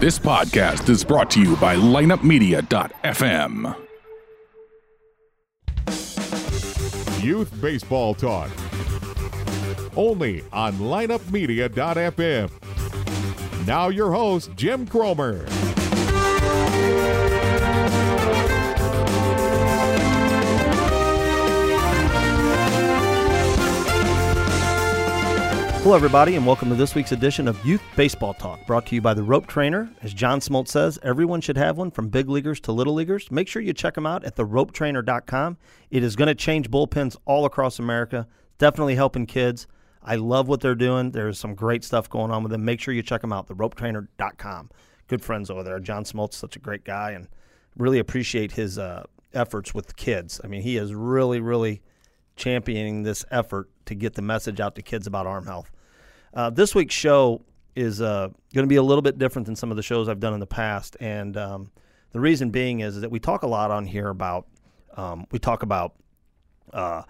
[0.00, 3.76] This podcast is brought to you by lineupmedia.fm.
[7.22, 8.50] Youth Baseball Talk.
[9.96, 12.50] Only on lineupmedia.fm.
[13.66, 15.46] Now your host, Jim Cromer.
[25.88, 29.00] Hello, everybody, and welcome to this week's edition of Youth Baseball Talk, brought to you
[29.00, 29.90] by the Rope Trainer.
[30.02, 33.30] As John Smoltz says, everyone should have one from big leaguers to little leaguers.
[33.30, 35.56] Make sure you check them out at theropetrainer.com.
[35.90, 39.66] It is going to change bullpens all across America, definitely helping kids.
[40.02, 41.12] I love what they're doing.
[41.12, 42.66] There's some great stuff going on with them.
[42.66, 44.70] Make sure you check them out, theropetrainer.com.
[45.06, 45.80] Good friends over there.
[45.80, 47.28] John Smoltz, such a great guy, and
[47.78, 50.38] really appreciate his uh, efforts with kids.
[50.44, 51.80] I mean, he is really, really
[52.36, 55.70] championing this effort to get the message out to kids about arm health.
[56.34, 57.42] Uh, this week's show
[57.74, 60.20] is uh, going to be a little bit different than some of the shows I've
[60.20, 61.70] done in the past, and um,
[62.12, 64.46] the reason being is, is, that we talk a lot on here about
[64.96, 65.94] um, we talk about
[66.72, 67.02] uh,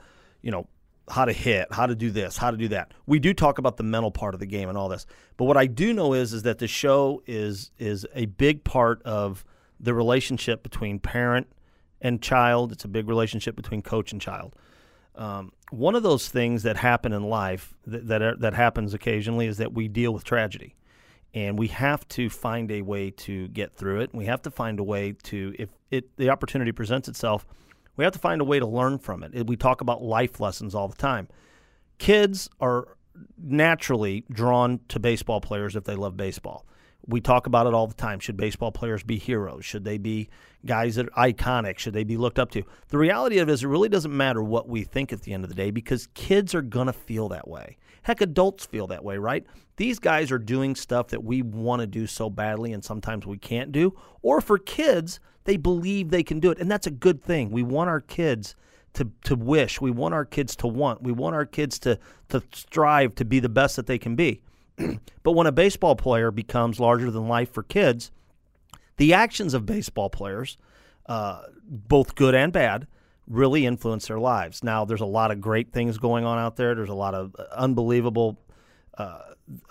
[0.42, 0.66] you know
[1.10, 2.92] how to hit, how to do this, how to do that.
[3.06, 5.56] We do talk about the mental part of the game and all this, but what
[5.56, 9.44] I do know is is that the show is is a big part of
[9.80, 11.46] the relationship between parent
[12.00, 12.72] and child.
[12.72, 14.54] It's a big relationship between coach and child.
[15.18, 19.46] Um, one of those things that happen in life that that, are, that happens occasionally
[19.46, 20.76] is that we deal with tragedy,
[21.34, 24.14] and we have to find a way to get through it.
[24.14, 27.44] We have to find a way to, if it the opportunity presents itself,
[27.96, 29.46] we have to find a way to learn from it.
[29.46, 31.28] We talk about life lessons all the time.
[31.98, 32.96] Kids are
[33.36, 36.64] naturally drawn to baseball players if they love baseball
[37.06, 38.18] we talk about it all the time.
[38.18, 39.64] Should baseball players be heroes?
[39.64, 40.28] Should they be
[40.66, 41.78] guys that are iconic?
[41.78, 42.62] Should they be looked up to?
[42.88, 45.44] The reality of it is, it really doesn't matter what we think at the end
[45.44, 47.78] of the day because kids are going to feel that way.
[48.02, 49.44] Heck, adults feel that way, right?
[49.76, 53.38] These guys are doing stuff that we want to do so badly and sometimes we
[53.38, 53.96] can't do.
[54.22, 56.58] Or for kids, they believe they can do it.
[56.58, 57.50] And that's a good thing.
[57.50, 58.56] We want our kids
[58.94, 59.80] to, to wish.
[59.80, 61.02] We want our kids to want.
[61.02, 61.98] We want our kids to,
[62.30, 64.42] to strive to be the best that they can be.
[65.22, 68.10] but when a baseball player becomes larger than life for kids,
[68.96, 70.56] the actions of baseball players,
[71.06, 72.86] uh, both good and bad,
[73.26, 74.64] really influence their lives.
[74.64, 76.74] Now, there's a lot of great things going on out there.
[76.74, 78.38] There's a lot of uh, unbelievable
[78.96, 79.20] uh,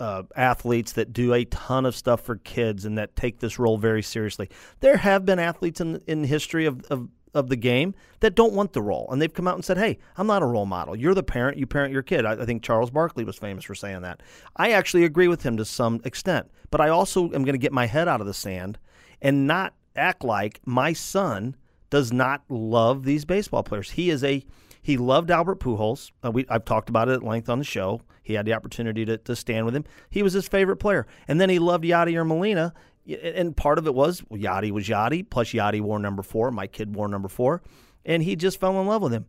[0.00, 3.78] uh, athletes that do a ton of stuff for kids and that take this role
[3.78, 4.48] very seriously.
[4.80, 8.72] There have been athletes in in history of, of of the game that don't want
[8.72, 9.08] the role.
[9.10, 10.96] And they've come out and said, hey, I'm not a role model.
[10.96, 12.26] You're the parent, you parent your kid.
[12.26, 14.22] I, I think Charles Barkley was famous for saying that.
[14.56, 16.50] I actually agree with him to some extent.
[16.70, 18.78] But I also am going to get my head out of the sand
[19.22, 21.56] and not act like my son
[21.90, 23.92] does not love these baseball players.
[23.92, 24.44] He is a
[24.80, 26.12] he loved Albert Pujols.
[26.24, 28.00] Uh, we, I've talked about it at length on the show.
[28.22, 29.84] He had the opportunity to, to stand with him.
[30.08, 31.06] He was his favorite player.
[31.26, 32.72] And then he loved Yadier Molina,
[33.08, 36.50] and part of it was well, Yadi was Yadi, plus Yadi wore number four.
[36.50, 37.62] My kid wore number four,
[38.04, 39.26] and he just fell in love with him.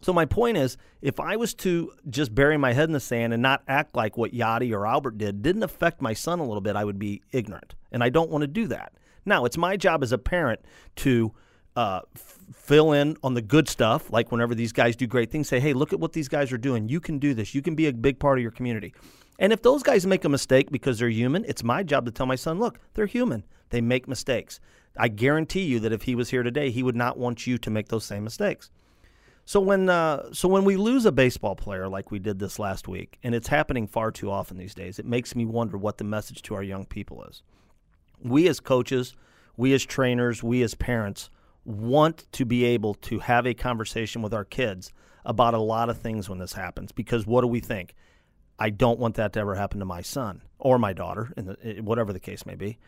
[0.00, 3.32] So my point is, if I was to just bury my head in the sand
[3.32, 6.60] and not act like what Yadi or Albert did didn't affect my son a little
[6.60, 8.92] bit, I would be ignorant, and I don't want to do that.
[9.24, 10.60] Now, it's my job as a parent
[10.96, 11.34] to
[11.76, 15.48] uh, f- fill in on the good stuff, like whenever these guys do great things,
[15.48, 16.88] say, "Hey, look at what these guys are doing.
[16.88, 17.54] You can do this.
[17.54, 18.94] You can be a big part of your community."
[19.38, 22.26] And if those guys make a mistake because they're human, it's my job to tell
[22.26, 23.44] my son, look, they're human.
[23.70, 24.58] They make mistakes.
[24.96, 27.70] I guarantee you that if he was here today, he would not want you to
[27.70, 28.70] make those same mistakes.
[29.44, 32.86] So when uh, so when we lose a baseball player like we did this last
[32.86, 36.04] week, and it's happening far too often these days, it makes me wonder what the
[36.04, 37.42] message to our young people is.
[38.22, 39.14] We as coaches,
[39.56, 41.30] we as trainers, we as parents
[41.64, 44.92] want to be able to have a conversation with our kids
[45.24, 47.94] about a lot of things when this happens because what do we think?
[48.58, 51.80] I don't want that to ever happen to my son or my daughter, in the,
[51.82, 52.78] whatever the case may be.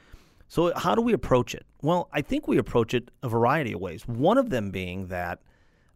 [0.48, 1.64] So, how do we approach it?
[1.80, 4.08] Well, I think we approach it a variety of ways.
[4.08, 5.40] One of them being that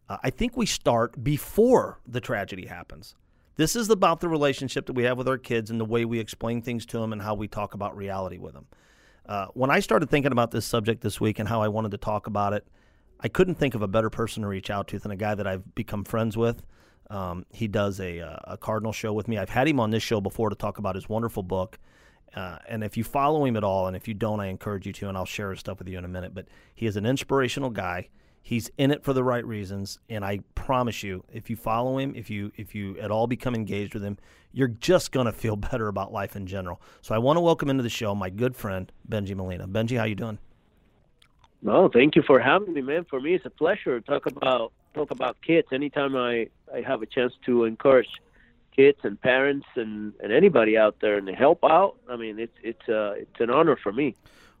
[0.07, 3.15] uh, I think we start before the tragedy happens.
[3.57, 6.19] This is about the relationship that we have with our kids and the way we
[6.19, 8.67] explain things to them and how we talk about reality with them.
[9.25, 11.97] Uh, when I started thinking about this subject this week and how I wanted to
[11.97, 12.67] talk about it,
[13.19, 15.47] I couldn't think of a better person to reach out to than a guy that
[15.47, 16.63] I've become friends with.
[17.09, 19.37] Um, he does a, uh, a Cardinal show with me.
[19.37, 21.79] I've had him on this show before to talk about his wonderful book.
[22.35, 24.93] Uh, and if you follow him at all, and if you don't, I encourage you
[24.93, 26.33] to, and I'll share his stuff with you in a minute.
[26.33, 28.09] But he is an inspirational guy.
[28.41, 32.13] He's in it for the right reasons, and I promise you, if you follow him,
[32.15, 34.19] if you if you at all become engaged with him,
[34.51, 36.79] you're just gonna feel better about life in general.
[37.01, 39.67] So I want to welcome into the show my good friend Bengie Molina.
[39.67, 40.37] Bengie, how you doing?
[41.63, 43.05] No, thank you for having me, man.
[43.09, 45.67] For me, it's a pleasure to talk about talk about kids.
[45.71, 48.09] Anytime I I have a chance to encourage
[48.75, 52.89] kids and parents and, and anybody out there and help out, I mean, it's it's
[52.89, 54.15] uh, it's an honor for me.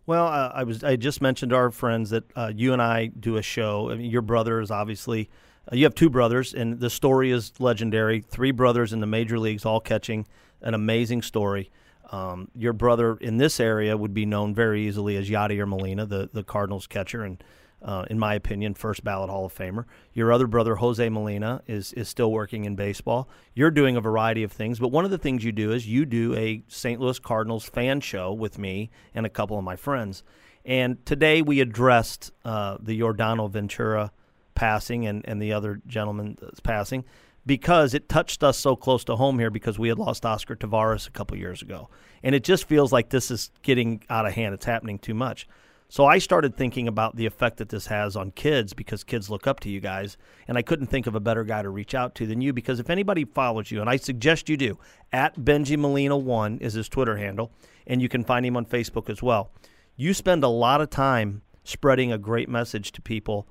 [0.05, 3.07] Well, uh, I was I just mentioned to our friends that uh, you and I
[3.07, 3.89] do a show.
[3.89, 5.29] I mean, your brother is obviously
[5.71, 8.21] uh, you have two brothers, and the story is legendary.
[8.21, 10.27] Three brothers in the major leagues, all catching
[10.61, 11.71] an amazing story.
[12.11, 16.29] Um, your brother in this area would be known very easily as Yadier Molina, the
[16.31, 17.43] the Cardinals catcher, and
[17.85, 19.85] uh, in my opinion, first ballot Hall of Famer.
[20.11, 23.29] Your other brother, Jose Molina, is is still working in baseball.
[23.53, 26.05] You're doing a variety of things, but one of the things you do is you
[26.05, 26.99] do a St.
[26.99, 30.23] Louis Cardinals fan show with me and a couple of my friends.
[30.65, 34.11] And today we addressed uh, the Yordano Ventura
[34.55, 37.05] passing and, and the other gentleman's passing
[37.45, 41.07] because it touched us so close to home here because we had lost Oscar Taveras
[41.07, 41.89] a couple years ago.
[42.23, 44.55] And it just feels like this is getting out of hand.
[44.55, 45.47] It's happening too much.
[45.95, 49.47] So I started thinking about the effect that this has on kids because kids look
[49.47, 50.17] up to you guys.
[50.45, 52.81] And I couldn't think of a better guy to reach out to than you because
[52.81, 54.77] if anybody follows you, and I suggest you do,
[55.13, 57.49] at Bengie Molina1 is his Twitter handle,
[57.87, 59.51] and you can find him on Facebook as well.
[59.95, 63.47] You spend a lot of time spreading a great message to people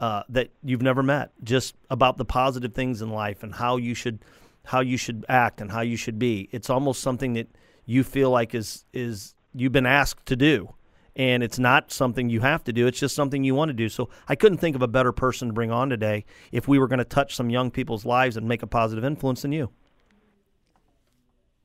[0.00, 3.94] uh, that you've never met, just about the positive things in life and how you
[3.94, 4.18] should
[4.64, 6.48] how you should act and how you should be.
[6.50, 7.54] It's almost something that
[7.86, 10.74] you feel like is is you've been asked to do
[11.16, 12.86] and it's not something you have to do.
[12.86, 13.88] It's just something you want to do.
[13.88, 16.88] So I couldn't think of a better person to bring on today if we were
[16.88, 19.70] going to touch some young people's lives and make a positive influence than you.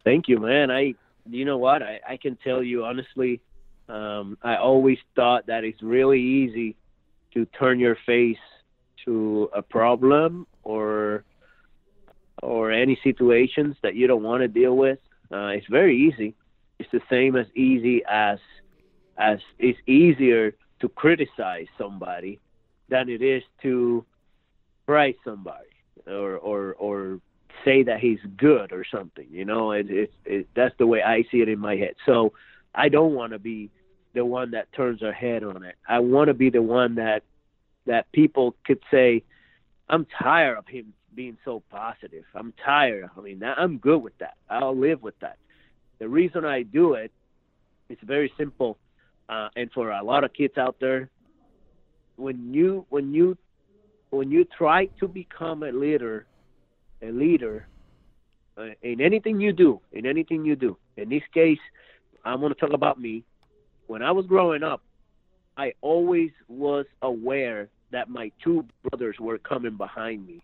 [0.04, 0.72] Thank you, man.
[0.72, 0.96] I,
[1.30, 1.81] you know what?
[1.84, 3.42] I, I can tell you honestly,
[3.88, 6.75] um, I always thought that it's really easy
[7.34, 8.38] to turn your face
[9.06, 11.24] to a problem or
[12.42, 15.00] or any situations that you don't want to deal with.
[15.31, 16.36] Uh, it's very easy.
[16.80, 18.40] It's the same as easy as
[19.19, 22.39] as it's easier to criticize somebody
[22.88, 24.06] than it is to
[24.88, 25.68] praise somebody
[26.07, 27.19] or or or
[27.66, 29.27] say that he's good or something.
[29.30, 31.95] You know, it, it, it that's the way I see it in my head.
[32.06, 32.33] So
[32.74, 33.69] I don't want to be
[34.13, 35.75] the one that turns their head on it.
[35.88, 37.24] I want to be the one that
[37.86, 39.24] that people could say,
[39.89, 42.24] "I'm tired of him being so positive.
[42.33, 43.10] I'm tired.
[43.16, 44.38] I mean, I'm good with that.
[44.50, 45.38] I'll live with that."
[46.00, 47.12] The reason I do it,
[47.89, 48.77] it is very simple
[49.30, 51.10] uh, and for a lot of kids out there,
[52.16, 53.38] when you when you
[54.10, 56.26] when you try to become a leader,
[57.02, 57.68] a leader
[58.58, 60.76] uh, in anything you do, in anything you do.
[60.98, 61.60] In this case,
[62.26, 63.24] I'm going to talk about me.
[63.88, 64.81] When I was growing up,
[65.58, 70.44] I always was aware that my two brothers were coming behind me.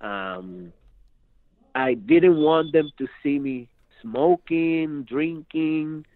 [0.00, 0.72] Um,
[1.74, 3.68] I didn't want them to see me
[4.02, 6.06] smoking, drinking,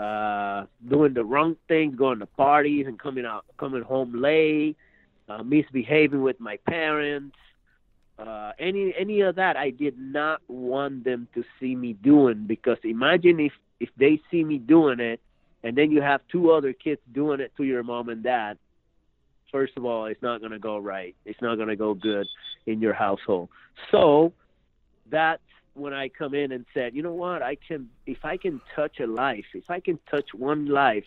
[0.00, 4.76] uh, doing the wrong things, going to parties and coming out, coming home late,
[5.28, 7.36] uh, misbehaving with my parents,
[8.18, 9.58] uh, any any of that.
[9.58, 14.42] I did not want them to see me doing because imagine if if they see
[14.42, 15.20] me doing it,
[15.62, 18.56] and then you have two other kids doing it to your mom and dad.
[19.52, 21.14] First of all, it's not going to go right.
[21.26, 22.26] It's not going to go good
[22.64, 23.50] in your household.
[23.90, 24.32] So
[25.10, 25.42] that's
[25.74, 29.00] when I come in and said, you know what, I can if I can touch
[29.00, 31.04] a life, if I can touch one life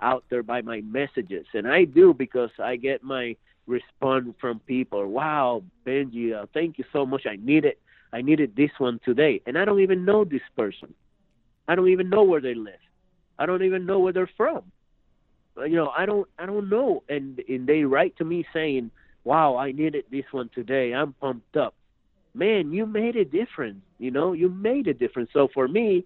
[0.00, 5.06] out there by my messages, and I do because I get my response from people.
[5.06, 7.26] Wow, Bengie, uh, thank you so much.
[7.26, 7.78] I need it.
[8.12, 10.94] I needed this one today, and I don't even know this person.
[11.66, 12.74] I don't even know where they live.
[13.38, 14.62] I don't even know where they're from.
[15.56, 16.28] You know, I don't.
[16.38, 17.02] I don't know.
[17.08, 18.90] And and they write to me saying,
[19.24, 20.92] "Wow, I needed this one today.
[20.92, 21.74] I'm pumped up."
[22.34, 23.80] Man, you made a difference.
[23.98, 25.30] You know, you made a difference.
[25.32, 26.04] So for me,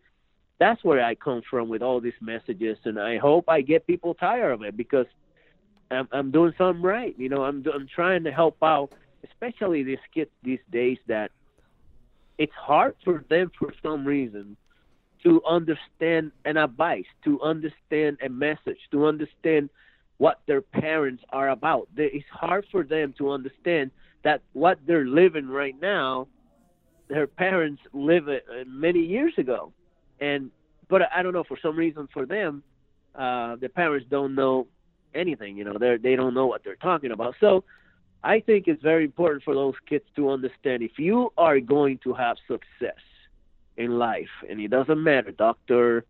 [0.59, 4.15] that's where I come from with all these messages, and I hope I get people
[4.15, 5.07] tired of it because
[5.91, 7.15] I'm, I'm doing something right.
[7.19, 8.91] You know, I'm I'm trying to help out,
[9.25, 11.31] especially these kids these days that
[12.39, 14.57] it's hard for them for some reason
[15.25, 19.69] to understand an advice, to understand a message, to understand
[20.19, 21.89] what their parents are about.
[21.97, 23.91] It's hard for them to understand
[24.25, 26.29] that what they're living right now,
[27.09, 29.73] their parents live it uh, many years ago,
[30.21, 30.51] and
[30.89, 32.63] but I don't know for some reason for them,
[33.15, 34.67] uh, the parents don't know
[35.15, 35.57] anything.
[35.57, 37.35] You know, they they don't know what they're talking about.
[37.41, 37.65] So
[38.23, 42.13] I think it's very important for those kids to understand if you are going to
[42.15, 43.01] have success
[43.77, 46.05] in life, and it doesn't matter, doctor,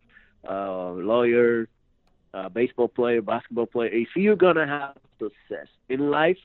[0.49, 1.67] uh, lawyer,
[2.33, 6.37] uh, baseball player, basketball player, if you're gonna have success in life,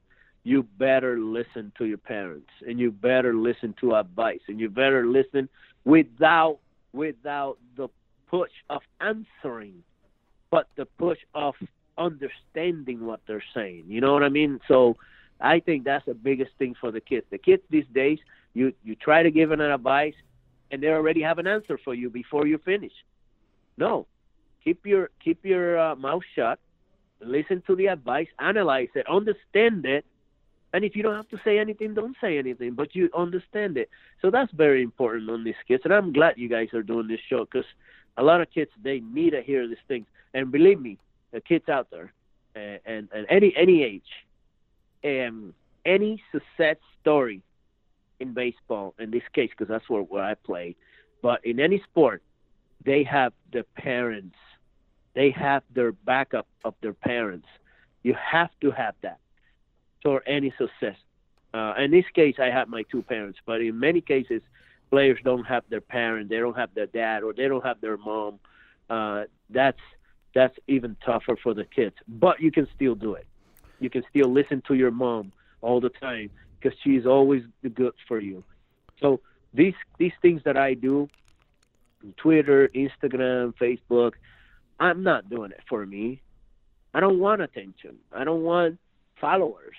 [0.45, 5.07] you better listen to your parents and you better listen to advice and you better
[5.07, 5.49] listen
[5.85, 6.59] without
[6.93, 7.89] without the
[8.31, 9.83] push of answering
[10.51, 11.55] but the push of
[11.99, 14.97] understanding what they're saying you know what i mean so
[15.41, 18.19] i think that's the biggest thing for the kids the kids these days
[18.55, 20.15] You you try to give an advice,
[20.71, 22.93] and they already have an answer for you before you finish.
[23.77, 24.07] No,
[24.63, 26.59] keep your keep your uh, mouth shut.
[27.21, 30.05] Listen to the advice, analyze it, understand it,
[30.75, 33.89] and if you don't have to say anything, don't say anything, but you understand it.
[34.21, 37.21] So that's very important on these kids, and I'm glad you guys are doing this
[37.31, 37.65] show because
[38.17, 40.07] a lot of kids they need to hear these things.
[40.35, 40.99] And believe me,
[41.31, 42.13] the kids out there,
[42.57, 44.11] and and, and any any age,
[45.05, 45.55] um,
[45.87, 47.41] any success story
[48.19, 50.75] in baseball, in this case, because that's where, where I play,
[51.23, 52.21] but in any sport,
[52.85, 54.37] they have the parents,
[55.15, 57.47] they have their backup of their parents.
[58.03, 59.19] You have to have that
[60.05, 60.97] for any success.
[61.53, 64.43] Uh, in this case, I have my two parents, but in many cases,
[64.91, 67.97] players don't have their parent, they don't have their dad, or they don't have their
[67.97, 68.39] mom.
[68.89, 69.81] Uh, that's
[70.35, 71.95] that's even tougher for the kids.
[72.07, 73.27] But you can still do it.
[73.81, 75.33] You can still listen to your mom
[75.63, 76.31] all the time
[76.61, 78.45] because she's always good for you.
[79.01, 79.21] So
[79.53, 81.09] these these things that I do,
[82.17, 84.13] Twitter, Instagram, Facebook,
[84.79, 86.21] I'm not doing it for me.
[86.93, 87.97] I don't want attention.
[88.13, 88.79] I don't want
[89.21, 89.77] followers.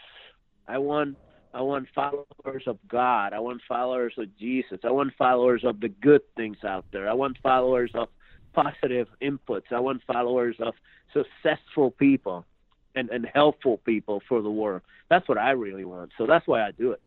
[0.67, 1.17] I want
[1.53, 3.31] I want followers of God.
[3.31, 4.79] I want followers of Jesus.
[4.83, 7.09] I want followers of the good things out there.
[7.09, 8.09] I want followers of
[8.51, 9.71] positive inputs.
[9.71, 10.73] I want followers of
[11.13, 12.45] successful people
[12.93, 14.81] and, and helpful people for the world.
[15.09, 16.11] That's what I really want.
[16.17, 17.01] So that's why I do it.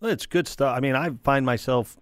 [0.00, 0.74] Well, it's good stuff.
[0.74, 1.96] I mean, I find myself,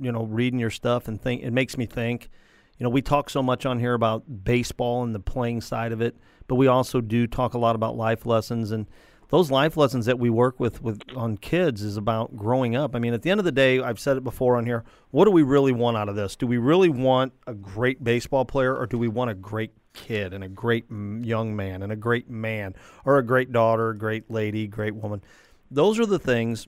[0.00, 2.30] you know, reading your stuff and think it makes me think.
[2.78, 6.00] You know, we talk so much on here about baseball and the playing side of
[6.00, 6.16] it,
[6.46, 8.86] but we also do talk a lot about life lessons and
[9.30, 12.94] those life lessons that we work with with on kids is about growing up.
[12.94, 14.84] I mean, at the end of the day, I've said it before on here.
[15.10, 16.34] What do we really want out of this?
[16.34, 20.32] Do we really want a great baseball player, or do we want a great kid
[20.32, 24.30] and a great young man and a great man, or a great daughter, a great
[24.30, 25.22] lady, great woman?
[25.70, 26.66] Those are the things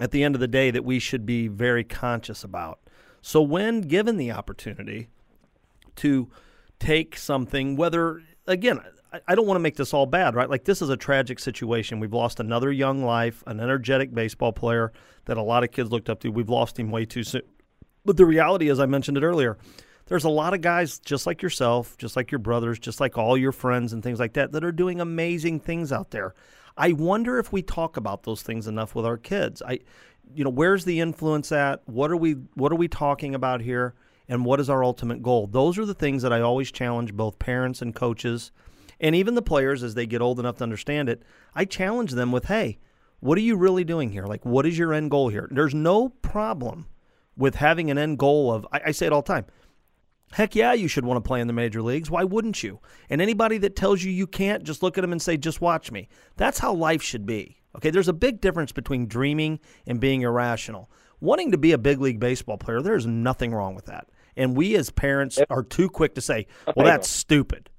[0.00, 2.78] at the end of the day that we should be very conscious about.
[3.20, 5.08] So when given the opportunity
[5.96, 6.28] to
[6.78, 8.80] take something, whether again,
[9.28, 10.50] I don't want to make this all bad, right?
[10.50, 12.00] Like this is a tragic situation.
[12.00, 14.92] We've lost another young life, an energetic baseball player
[15.26, 16.30] that a lot of kids looked up to.
[16.30, 17.42] We've lost him way too soon.
[18.04, 19.56] But the reality, as I mentioned it earlier,
[20.06, 23.38] there's a lot of guys just like yourself, just like your brothers, just like all
[23.38, 26.34] your friends and things like that that are doing amazing things out there.
[26.76, 29.62] I wonder if we talk about those things enough with our kids.
[29.62, 29.78] I
[30.34, 31.82] you know, where's the influence at?
[31.86, 33.94] What are we what are we talking about here?
[34.28, 35.46] And what is our ultimate goal?
[35.46, 38.52] Those are the things that I always challenge both parents and coaches
[39.00, 41.22] and even the players, as they get old enough to understand it,
[41.54, 42.78] I challenge them with, hey,
[43.20, 44.26] what are you really doing here?
[44.26, 45.48] Like, what is your end goal here?
[45.50, 46.86] There's no problem
[47.36, 49.46] with having an end goal of, I, I say it all the time.
[50.32, 52.10] Heck yeah, you should want to play in the major leagues.
[52.10, 52.80] Why wouldn't you?
[53.08, 55.92] And anybody that tells you you can't, just look at them and say, just watch
[55.92, 56.08] me.
[56.36, 57.58] That's how life should be.
[57.76, 60.90] Okay, there's a big difference between dreaming and being irrational.
[61.20, 64.08] Wanting to be a big league baseball player, there's nothing wrong with that.
[64.36, 67.70] And we as parents are too quick to say, well, that's stupid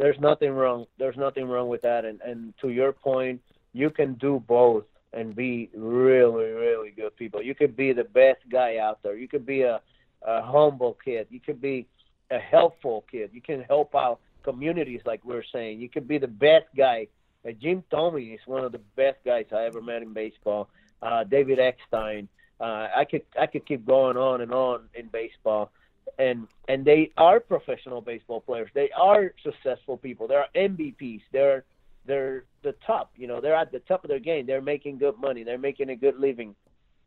[0.00, 0.86] there's nothing wrong.
[0.98, 2.06] There's nothing wrong with that.
[2.06, 3.42] And and to your point,
[3.74, 7.42] you can do both and be really really good people.
[7.42, 9.14] You could be the best guy out there.
[9.14, 9.80] You could be a
[10.22, 11.26] a humble kid.
[11.28, 11.86] You could be
[12.30, 13.30] a helpful kid.
[13.34, 15.80] You can help out communities like we're saying.
[15.80, 17.08] You could be the best guy.
[17.46, 20.70] Uh, Jim Thome is one of the best guys I ever met in baseball.
[21.02, 22.26] Uh, David Eckstein.
[22.60, 25.70] Uh, I could I could keep going on and on in baseball
[26.18, 28.70] and and they are professional baseball players.
[28.74, 30.28] They are successful people.
[30.28, 31.22] They are MVPs.
[31.32, 31.64] They're
[32.06, 33.12] they're the top.
[33.16, 34.46] You know, they're at the top of their game.
[34.46, 35.44] They're making good money.
[35.44, 36.54] They're making a good living,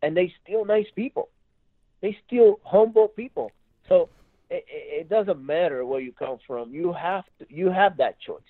[0.01, 1.29] and they still nice people.
[2.01, 3.51] They still humble people.
[3.87, 4.09] So
[4.49, 6.71] it, it doesn't matter where you come from.
[6.71, 8.41] You have to, you have that choice.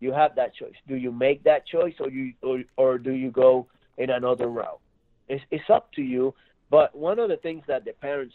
[0.00, 0.74] You have that choice.
[0.86, 3.66] Do you make that choice, or you or, or do you go
[3.98, 4.80] in another route?
[5.28, 6.34] It's it's up to you.
[6.70, 8.34] But one of the things that the parents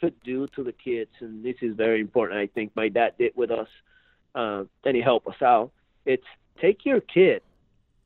[0.00, 2.38] could do to the kids, and this is very important.
[2.38, 3.68] I think my dad did with us,
[4.34, 5.70] uh, and he helped us out.
[6.06, 6.24] It's
[6.60, 7.42] take your kid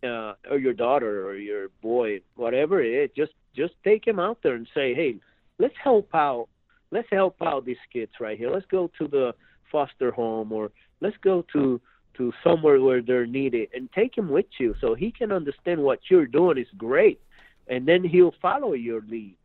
[0.04, 4.38] uh, or your daughter or your boy, whatever it is, just just take him out
[4.42, 5.16] there and say, hey,
[5.58, 6.48] let's help out.
[6.90, 8.50] Let's help out these kids right here.
[8.50, 9.34] Let's go to the
[9.70, 11.80] foster home or let's go to
[12.16, 15.98] to somewhere where they're needed and take him with you so he can understand what
[16.08, 17.20] you're doing is great
[17.68, 19.36] and then he'll follow your lead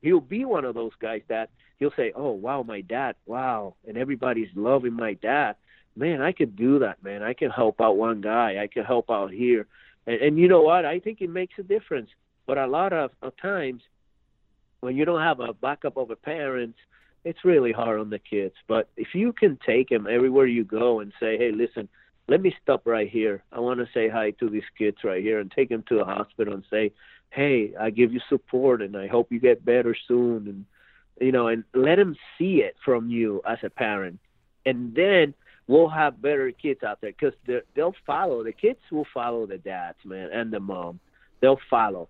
[0.00, 3.96] he'll be one of those guys that he'll say, "Oh wow, my dad, wow," and
[3.96, 5.56] everybody's loving my dad.
[5.96, 7.22] Man, I could do that, man.
[7.22, 8.62] I can help out one guy.
[8.62, 9.66] I can help out here,
[10.06, 10.84] and, and you know what?
[10.84, 12.10] I think it makes a difference.
[12.46, 13.82] But a lot of, of times,
[14.80, 16.76] when you don't have a backup of a parent,
[17.24, 18.54] it's really hard on the kids.
[18.66, 21.88] But if you can take them everywhere you go and say, "Hey, listen,
[22.28, 23.42] let me stop right here.
[23.52, 26.04] I want to say hi to these kids right here and take them to the
[26.04, 26.92] hospital and say,
[27.30, 30.46] hey, I give you support and I hope you get better soon.
[30.46, 30.64] And,
[31.20, 34.20] you know, and let them see it from you as a parent.
[34.66, 35.32] And then
[35.68, 37.34] we'll have better kids out there because
[37.74, 38.44] they'll follow.
[38.44, 41.00] The kids will follow the dads, man, and the mom.
[41.40, 42.08] They'll follow.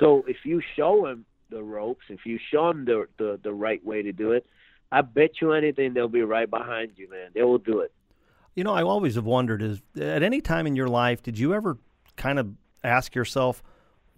[0.00, 3.84] So if you show them the ropes, if you show them the, the, the right
[3.84, 4.46] way to do it,
[4.90, 7.30] I bet you anything they'll be right behind you, man.
[7.34, 7.92] They will do it.
[8.54, 11.54] You know, I always have wondered is at any time in your life did you
[11.54, 11.78] ever
[12.16, 12.52] kind of
[12.82, 13.62] ask yourself,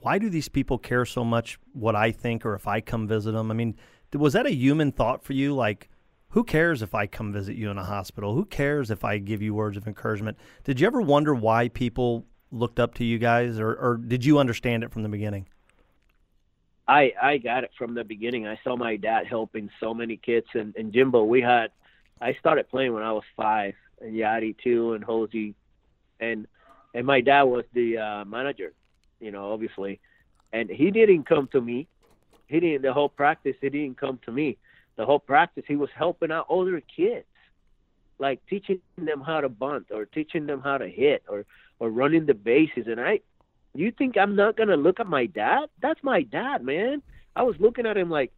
[0.00, 3.32] why do these people care so much what I think or if I come visit
[3.32, 3.50] them?
[3.50, 3.76] I mean,
[4.12, 5.54] was that a human thought for you?
[5.54, 5.88] Like,
[6.30, 8.34] who cares if I come visit you in a hospital?
[8.34, 10.38] Who cares if I give you words of encouragement?
[10.64, 14.38] Did you ever wonder why people looked up to you guys, or, or did you
[14.38, 15.46] understand it from the beginning?
[16.88, 18.46] I I got it from the beginning.
[18.46, 21.70] I saw my dad helping so many kids, and, and Jimbo, we had.
[22.20, 25.54] I started playing when I was five, and Yadi too, and Hosey,
[26.20, 26.46] and
[26.94, 28.72] and my dad was the uh, manager,
[29.20, 30.00] you know, obviously,
[30.52, 31.88] and he didn't come to me.
[32.48, 33.56] He didn't the whole practice.
[33.60, 34.58] He didn't come to me.
[34.96, 37.24] The whole practice, he was helping out older kids,
[38.18, 41.44] like teaching them how to bunt or teaching them how to hit or
[41.78, 42.86] or running the bases.
[42.86, 43.20] And I,
[43.74, 45.66] you think I'm not gonna look at my dad?
[45.80, 47.02] That's my dad, man.
[47.34, 48.32] I was looking at him like,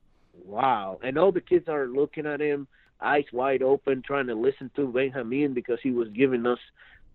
[0.44, 1.00] wow.
[1.02, 2.68] And all the kids are looking at him
[3.04, 6.58] eyes wide open, trying to listen to Benjamin because he was giving us,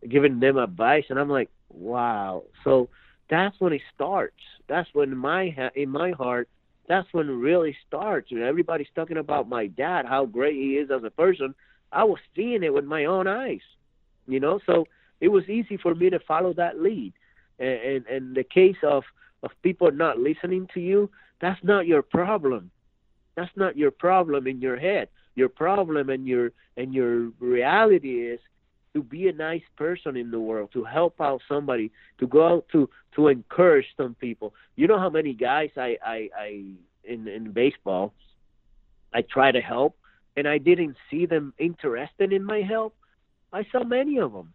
[0.08, 2.44] giving them advice, and I'm like, wow.
[2.64, 2.90] So
[3.30, 4.42] that's when it starts.
[4.68, 6.50] That's when my ha- in my heart,
[6.88, 8.32] that's when it really starts.
[8.32, 11.56] And everybody's talking about my dad, how great he is as a person.
[11.92, 13.62] I was seeing it with my own eyes,
[14.28, 14.60] you know.
[14.66, 14.86] So
[15.20, 17.14] it was easy for me to follow that lead.
[17.60, 19.04] And and, and the case of
[19.44, 21.10] of people not listening to you,
[21.42, 22.72] that's not your problem.
[23.36, 25.08] That's not your problem in your head
[25.40, 28.40] your problem and your and your reality is
[28.94, 32.66] to be a nice person in the world, to help out somebody, to go out
[32.74, 34.54] to to encourage some people.
[34.76, 36.64] You know how many guys I I, I
[37.04, 38.14] in in baseball
[39.14, 39.96] I try to help
[40.38, 42.96] and I didn't see them interested in my help.
[43.52, 44.54] I saw many of them.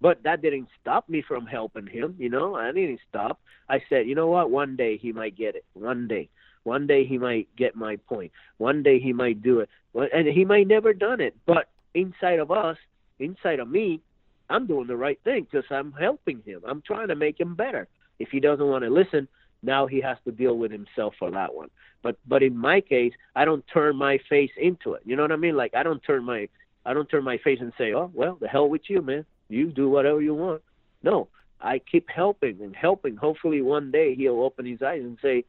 [0.00, 2.56] But that didn't stop me from helping him, you know.
[2.56, 3.38] I didn't stop.
[3.68, 4.50] I said, you know what?
[4.50, 5.64] One day he might get it.
[5.74, 6.28] One day.
[6.64, 8.32] One day he might get my point.
[8.58, 9.68] One day he might do it.
[9.94, 11.36] And he might never done it.
[11.46, 12.76] But inside of us,
[13.18, 14.00] inside of me,
[14.48, 16.62] I'm doing the right thing because I'm helping him.
[16.66, 17.88] I'm trying to make him better.
[18.18, 19.28] If he doesn't want to listen,
[19.62, 21.70] now he has to deal with himself for that one.
[22.02, 25.02] But but in my case, I don't turn my face into it.
[25.04, 25.56] You know what I mean?
[25.56, 26.48] Like I don't turn my
[26.84, 29.24] I don't turn my face and say, "Oh, well, the hell with you, man.
[29.48, 30.62] You do whatever you want."
[31.02, 31.28] No,
[31.60, 33.16] I keep helping and helping.
[33.16, 35.44] Hopefully, one day he'll open his eyes and say,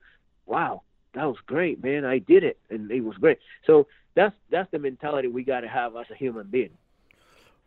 [0.46, 2.06] "Wow, that was great, man.
[2.06, 3.40] I did it, and it was great.
[3.66, 6.72] So that's that's the mentality we got to have as a human being.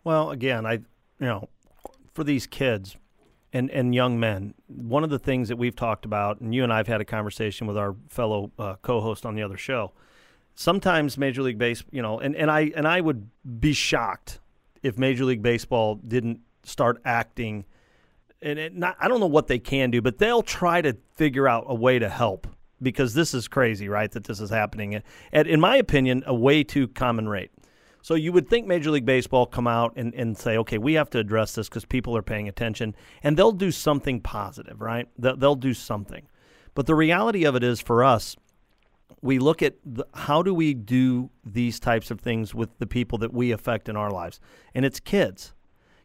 [0.04, 1.48] Well, again, I you know,
[2.14, 2.96] for these kids
[3.52, 6.72] and and young men, one of the things that we've talked about, and you and
[6.72, 9.92] I've had a conversation with our fellow uh, co-host on the other show.
[10.54, 13.28] Sometimes Major League Base, you know, and, and I and I would
[13.60, 14.40] be shocked
[14.82, 17.64] if Major League Baseball didn't start acting.
[18.42, 21.64] And not, I don't know what they can do, but they'll try to figure out
[21.68, 22.46] a way to help
[22.82, 24.10] because this is crazy, right?
[24.10, 27.50] That this is happening at, in my opinion, a way too common rate.
[28.02, 31.10] So you would think Major League Baseball come out and, and say, okay, we have
[31.10, 35.08] to address this because people are paying attention, and they'll do something positive, right?
[35.18, 36.28] They'll, do something.
[36.74, 38.36] But the reality of it is, for us,
[39.22, 43.18] we look at the, how do we do these types of things with the people
[43.18, 44.38] that we affect in our lives,
[44.72, 45.52] and it's kids.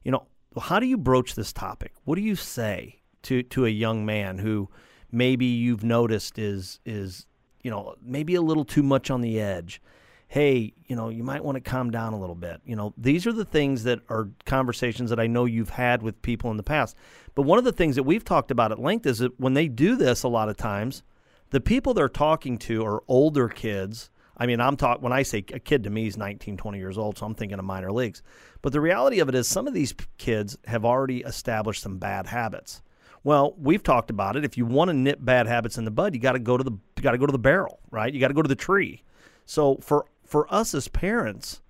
[0.04, 0.26] You know,
[0.60, 1.94] how do you broach this topic?
[2.04, 4.70] What do you say to to a young man who
[5.12, 7.26] maybe you've noticed is is
[7.64, 9.82] you know maybe a little too much on the edge.
[10.28, 12.62] Hey you know you might want to calm down a little bit.
[12.66, 16.22] You know these are the things that are conversations that i know you've had with
[16.22, 16.96] people in the past.
[17.36, 19.68] But one of the things that we've talked about at length is that when they
[19.68, 21.04] do this a lot of times
[21.50, 24.10] the people they're talking to are older kids.
[24.38, 26.98] I mean i'm talking when i say a kid to me is 19 20 years
[26.98, 28.24] old so i'm thinking of minor leagues.
[28.62, 32.28] But the reality of it is some of these kids have already established some bad
[32.28, 32.82] habits
[33.24, 34.44] well, we've talked about it.
[34.44, 36.64] If you want to nip bad habits in the bud, you got to go to
[36.64, 38.12] the you got to go to the barrel, right?
[38.12, 39.04] You got to go to the tree.
[39.46, 41.62] So for for us as parents,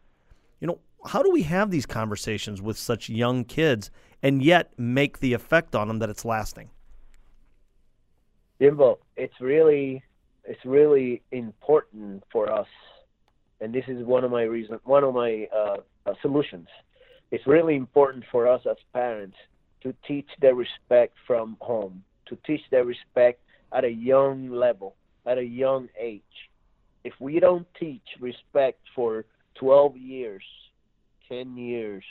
[0.60, 3.92] you know, how do we have these conversations with such young kids
[4.24, 6.70] and yet make the effect on them that it's lasting?
[8.62, 10.04] Jimbo, it's really
[10.46, 12.68] it's really important for us,
[13.60, 16.68] and this is one of my reasons, one of my uh, uh, solutions.
[17.32, 19.38] It's really important for us as parents
[19.84, 23.42] to teach the respect from home, to teach the respect
[23.74, 26.22] at a young level, at a young age.
[27.04, 30.44] If we don't teach respect for 12 years,
[31.30, 32.04] 10 years,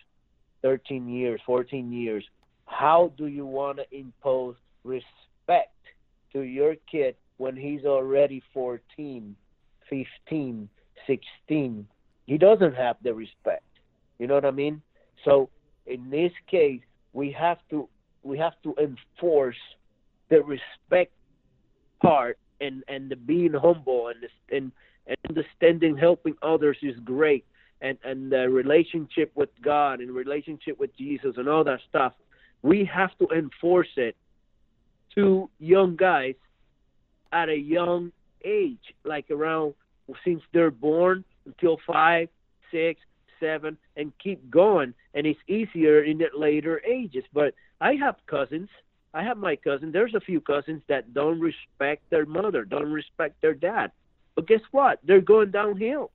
[0.62, 2.24] 13 years, 14 years,
[2.66, 5.74] how do you want to impose respect
[6.32, 9.34] to your kid when he's already 14,
[9.88, 10.68] 15,
[11.06, 11.88] 16?
[12.26, 13.64] He doesn't have the respect.
[14.18, 14.82] You know what I mean?
[15.24, 15.50] So
[15.86, 16.80] in this case,
[17.12, 17.88] we have to
[18.22, 19.56] we have to enforce
[20.28, 21.12] the respect
[22.02, 24.72] part and and the being humble and the, and,
[25.06, 27.44] and understanding helping others is great.
[27.80, 32.12] And and the relationship with God and relationship with Jesus and all that stuff
[32.62, 34.16] we have to enforce it
[35.14, 36.34] to young guys
[37.32, 38.12] at a young
[38.44, 39.74] age like around
[40.24, 42.28] since they're born until five
[42.70, 43.00] six
[43.40, 48.68] seven and keep going and it's easier in the later ages but i have cousins
[49.12, 49.90] I have my cousin.
[49.90, 53.90] There's a few cousins that don't respect their mother, don't respect their dad.
[54.36, 55.00] But guess what?
[55.04, 56.10] They're going downhill.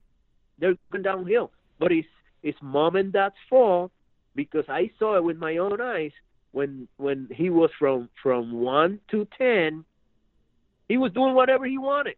[0.58, 1.52] They're going downhill.
[1.78, 2.08] But it's
[2.42, 3.92] it's mom and dad's fault
[4.34, 6.12] because I saw it with my own eyes
[6.52, 9.84] when when he was from from one to ten.
[10.88, 12.16] He was doing whatever he wanted,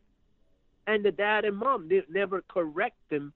[0.86, 3.32] and the dad and mom did never correct him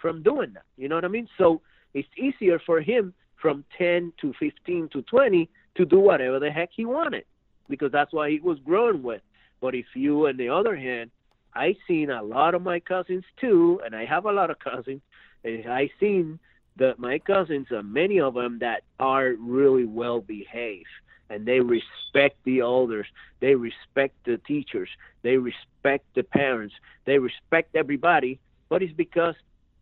[0.00, 0.64] from doing that.
[0.76, 1.28] You know what I mean?
[1.38, 1.60] So
[1.94, 6.70] it's easier for him from 10 to 15 to 20 to do whatever the heck
[6.74, 7.24] he wanted
[7.68, 9.22] because that's what he was growing with.
[9.60, 11.10] But if you, on the other hand,
[11.54, 15.00] I seen a lot of my cousins too, and I have a lot of cousins,
[15.44, 16.38] and I seen
[16.76, 20.86] that my cousins, uh, many of them that are really well behaved,
[21.30, 23.06] and they respect the elders,
[23.40, 24.88] they respect the teachers,
[25.22, 28.38] they respect the parents, they respect everybody.
[28.68, 29.34] But it's because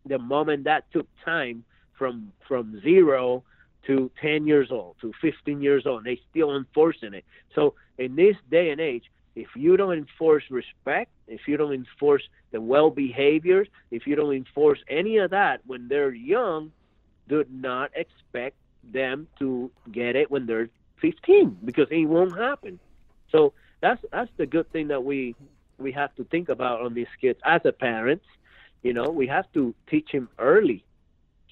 [0.05, 1.63] the moment that took time
[1.97, 3.43] from from zero
[3.87, 6.03] to 10 years old, to 15 years old.
[6.03, 7.23] They still enforcing it.
[7.53, 9.03] So in this day and age,
[9.35, 14.33] if you don't enforce respect, if you don't enforce the well behaviors, if you don't
[14.33, 16.71] enforce any of that when they're young,
[17.27, 18.55] do not expect
[18.91, 20.69] them to get it when they're
[21.01, 22.79] 15 because it won't happen.
[23.31, 25.35] So that's that's the good thing that we
[25.77, 28.25] we have to think about on these kids as a parents.
[28.85, 30.83] You know, we have to teach them early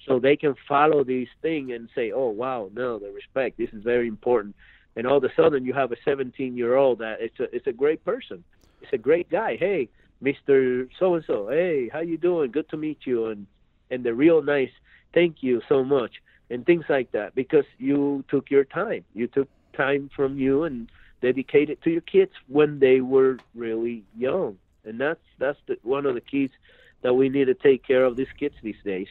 [0.06, 3.58] so they can follow these things and say, "Oh, wow, no, the respect.
[3.58, 4.54] This is very important."
[4.94, 8.04] And all of a sudden, you have a 17-year-old that it's a it's a great
[8.04, 8.44] person.
[8.82, 9.56] It's a great guy.
[9.56, 9.88] Hey,
[10.20, 11.48] Mister So and So.
[11.48, 12.52] Hey, how you doing?
[12.52, 13.26] Good to meet you.
[13.26, 13.48] And
[13.90, 14.74] and the real nice.
[15.12, 16.22] Thank you so much.
[16.50, 19.04] And things like that because you took your time.
[19.12, 20.88] You took time from you and
[21.20, 24.58] dedicated to your kids when they were really young.
[24.84, 26.50] And that's that's the, one of the keys
[27.04, 29.06] that we need to take care of these kids these days.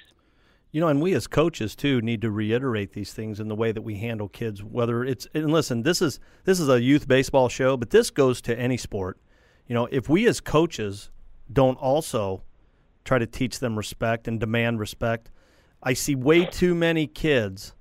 [0.71, 3.71] You know, and we as coaches too need to reiterate these things in the way
[3.71, 4.63] that we handle kids.
[4.63, 8.41] Whether it's and listen, this is this is a youth baseball show, but this goes
[8.41, 9.19] to any sport.
[9.67, 11.11] You know, if we as coaches
[11.51, 12.41] don't also
[13.05, 15.29] try to teach them respect and demand respect,
[15.83, 17.75] I see way too many kids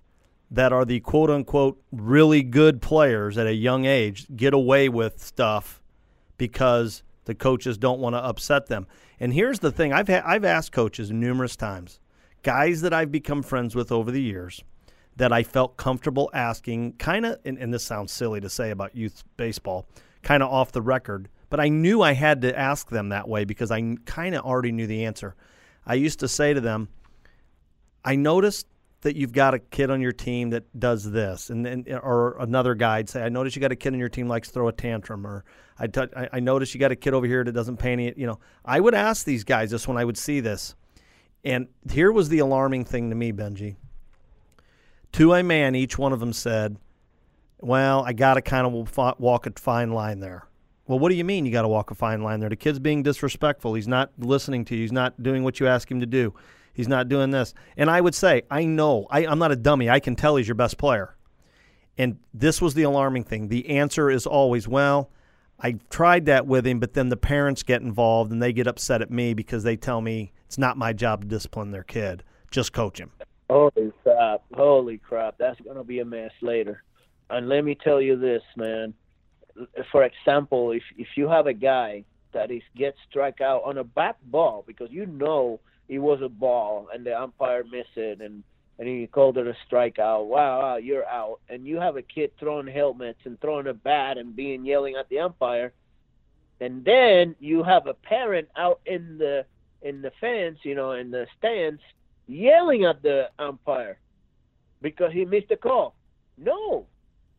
[0.51, 5.25] that are the quote unquote really good players at a young age get away with
[5.25, 5.83] stuff
[6.37, 8.87] because the coaches don't want to upset them.
[9.21, 12.01] And here's the thing: I've ha- I've asked coaches numerous times
[12.43, 14.63] guys that I've become friends with over the years
[15.17, 18.97] that I felt comfortable asking, kind of, and, and, this sounds silly to say about
[18.97, 19.87] youth baseball,
[20.23, 23.45] kind of off the record, but I knew I had to ask them that way
[23.45, 25.35] because I kind of already knew the answer.
[25.87, 26.89] I used to say to them,
[28.05, 28.67] I noticed
[29.03, 32.75] that you've got a kid on your team that does this, and, then or another
[32.75, 34.73] guy'd say, I notice you got a kid on your team likes to throw a
[34.73, 35.45] tantrum, or
[35.79, 38.13] I, t- I noticed you got a kid over here that doesn't pay any.
[38.17, 40.77] You know, I would ask these guys this when I would see this.
[41.45, 43.77] And here was the alarming thing to me, Bengie.
[45.13, 46.77] To a man, each one of them said,
[47.59, 50.47] Well, I got to kind of walk a fine line there.
[50.87, 52.49] Well, what do you mean you got to walk a fine line there?
[52.49, 53.75] The kid's being disrespectful.
[53.75, 54.83] He's not listening to you.
[54.83, 56.35] He's not doing what you ask him to do.
[56.73, 57.55] He's not doing this.
[57.77, 59.07] And I would say, I know.
[59.11, 59.91] I, I'm not a dummy.
[59.91, 61.17] I can tell he's your best player.
[61.99, 63.49] And this was the alarming thing.
[63.49, 65.11] The answer is always, well,
[65.61, 69.03] I tried that with him, but then the parents get involved and they get upset
[69.03, 72.25] at me because they tell me it's not my job to discipline their kid.
[72.51, 73.13] Just coach him.
[73.49, 74.43] Holy crap!
[74.55, 75.37] Holy crap!
[75.39, 76.83] That's gonna be a mess later.
[77.31, 78.95] And let me tell you this, man.
[79.91, 83.85] For example, if if you have a guy that is gets struck out on a
[83.85, 88.43] bat ball because you know it was a ball and the umpire missed it and
[88.79, 90.27] and he called it a strikeout.
[90.27, 91.41] Wow, wow, you're out.
[91.49, 95.09] And you have a kid throwing helmets and throwing a bat and being yelling at
[95.09, 95.73] the umpire.
[96.61, 99.45] And then you have a parent out in the
[99.83, 101.81] in the fence, you know, in the stands,
[102.27, 103.99] yelling at the umpire
[104.81, 105.95] because he missed a call.
[106.39, 106.87] No,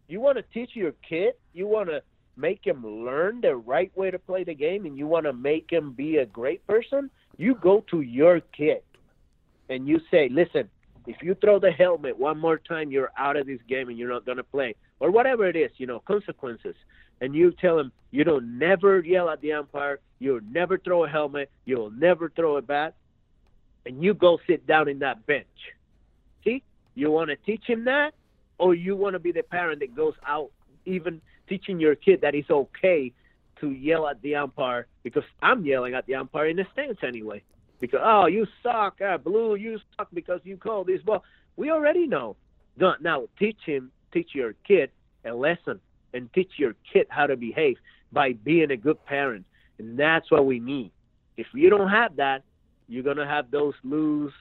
[0.07, 2.01] you want to teach your kid, you want to
[2.35, 5.69] make him learn the right way to play the game, and you want to make
[5.71, 7.09] him be a great person.
[7.37, 8.83] You go to your kid
[9.69, 10.69] and you say, "Listen,
[11.07, 14.09] if you throw the helmet one more time, you're out of this game and you're
[14.09, 16.75] not going to play, or whatever it is, you know, consequences.
[17.21, 21.09] And you tell him you don't never yell at the umpire, you'll never throw a
[21.09, 22.95] helmet, you'll never throw a bat,
[23.85, 25.45] and you go sit down in that bench.
[26.43, 26.63] See,
[26.95, 28.13] you want to teach him that,
[28.57, 30.51] or you want to be the parent that goes out
[30.85, 33.11] even teaching your kid that it's okay
[33.63, 37.41] to yell at the umpire because I'm yelling at the umpire in the stands anyway.
[37.79, 41.23] Because oh, you suck, uh, blue, you suck because you called this ball.
[41.55, 42.35] We already know.
[42.77, 44.91] Now, now teach him, teach your kid
[45.25, 45.79] a lesson,
[46.13, 47.77] and teach your kid how to behave
[48.11, 49.45] by being a good parent,
[49.79, 50.91] and that's what we need.
[51.37, 52.43] If you don't have that,
[52.89, 54.33] you're gonna have those loose,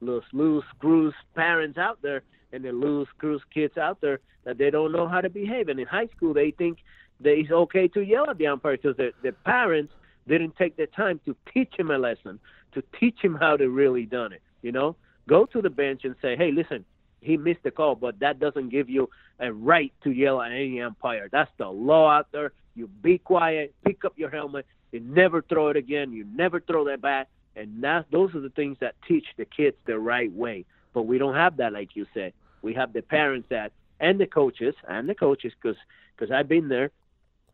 [0.00, 2.22] loose, loose screws parents out there,
[2.52, 5.68] and the loose screws kids out there that they don't know how to behave.
[5.68, 6.78] And in high school, they think
[7.22, 9.92] that it's okay to yell at the umpire because the, the parents
[10.28, 12.38] didn't take the time to teach him a lesson,
[12.72, 14.42] to teach him how to really done it.
[14.62, 14.96] You know,
[15.28, 16.84] go to the bench and say, hey, listen,
[17.20, 19.08] he missed the call, but that doesn't give you
[19.38, 21.28] a right to yell at any umpire.
[21.30, 22.52] That's the law out there.
[22.74, 26.84] You be quiet, pick up your helmet, you never throw it again, you never throw
[26.86, 30.64] that bat, and that those are the things that teach the kids the right way.
[30.94, 32.32] But we don't have that, like you said.
[32.62, 36.90] We have the parents that and the coaches and the coaches because I've been there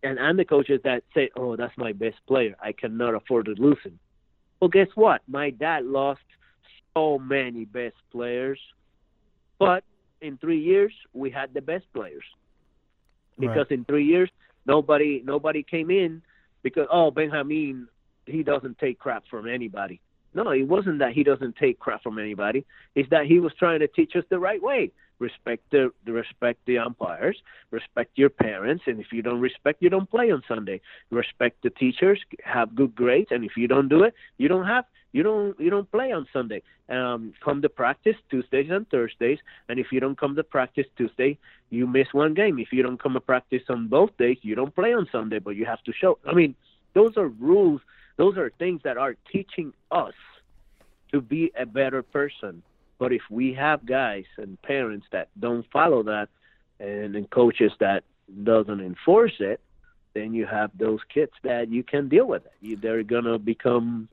[0.03, 2.55] and and the coaches that say, "Oh, that's my best player.
[2.63, 3.99] I cannot afford to lose him."
[4.61, 5.23] Well, guess what?
[5.29, 6.21] My dad lost
[6.95, 8.61] so many best players,
[9.59, 9.85] but
[10.21, 12.25] in three years we had the best players
[13.39, 13.79] because Right.
[13.79, 14.31] in three years
[14.67, 16.23] nobody nobody came in
[16.63, 17.89] because oh Benjamin
[18.27, 20.01] he doesn't take crap from anybody.
[20.35, 22.67] No, it wasn't that he doesn't take crap from anybody.
[22.95, 24.93] It's that he was trying to teach us the right way.
[25.19, 27.37] Respect the, respect the umpires,
[27.71, 30.81] respect your parents, and if you don't respect, you don't play on Sunday.
[31.11, 34.85] Respect the teachers, have good grades, and if you don't do it, you don't have
[35.13, 36.63] you don't you don't play on Sunday.
[36.89, 41.39] Um, come to practice Tuesdays and Thursdays, and if you don't come to practice Tuesday,
[41.71, 42.59] you miss one game.
[42.59, 45.57] If you don't come to practice on both days, you don't play on Sunday, but
[45.57, 46.19] you have to show.
[46.27, 46.55] I mean,
[46.95, 47.81] those are rules.
[48.17, 50.15] Those are things that are teaching us
[51.13, 52.63] to be a better person.
[52.99, 56.29] But if we have guys and parents that don't follow that,
[56.81, 58.05] and, and coaches that
[58.45, 59.61] doesn't enforce it,
[60.15, 62.53] then you have those kids that you can deal with it.
[62.61, 64.09] You, they're gonna become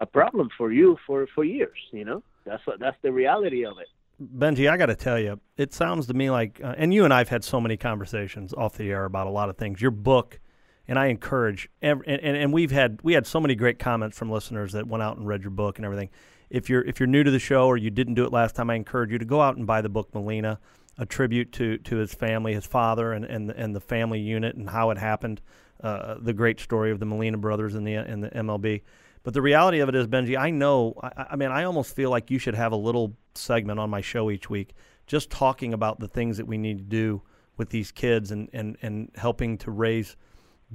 [0.00, 1.78] a problem for you for for years.
[1.90, 3.88] You know, that's what that's the reality of it.
[4.22, 7.12] Bengie, I got to tell you, it sounds to me like, uh, and you and
[7.12, 9.80] I've had so many conversations off the air about a lot of things.
[9.80, 10.38] Your book,
[10.86, 14.16] and I encourage, every, and, and, and we've had we had so many great comments
[14.16, 16.10] from listeners that went out and read your book and everything.
[16.52, 18.68] If you're if you're new to the show or you didn't do it last time,
[18.68, 20.60] I encourage you to go out and buy the book Molina,
[20.98, 24.68] a tribute to to his family, his father, and and and the family unit and
[24.68, 25.40] how it happened.
[25.82, 28.82] Uh, the great story of the Molina brothers in the in the MLB.
[29.22, 30.94] But the reality of it is, Bengie, I know.
[31.02, 34.02] I, I mean, I almost feel like you should have a little segment on my
[34.02, 34.74] show each week,
[35.06, 37.22] just talking about the things that we need to do
[37.56, 40.16] with these kids and and and helping to raise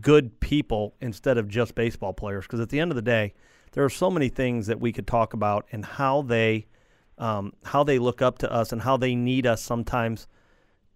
[0.01, 2.45] good people instead of just baseball players.
[2.45, 3.33] Because at the end of the day,
[3.71, 6.67] there are so many things that we could talk about and how they
[7.17, 10.27] um, how they look up to us and how they need us sometimes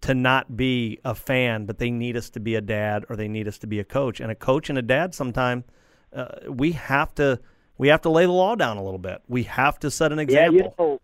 [0.02, 3.28] to not be a fan, but they need us to be a dad or they
[3.28, 4.20] need us to be a coach.
[4.20, 5.64] And a coach and a dad sometimes
[6.12, 7.40] uh, we have to
[7.78, 9.22] we have to lay the law down a little bit.
[9.28, 10.56] We have to set an example.
[10.56, 11.00] Yeah, you know,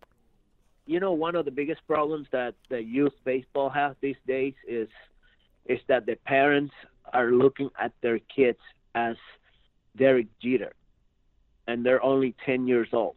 [0.86, 4.88] you know, one of the biggest problems that the youth baseball has these days is
[5.66, 6.74] is that the parents
[7.12, 8.58] are looking at their kids
[8.94, 9.16] as
[9.96, 10.72] Derek Jeter,
[11.68, 13.14] and they're only ten years old,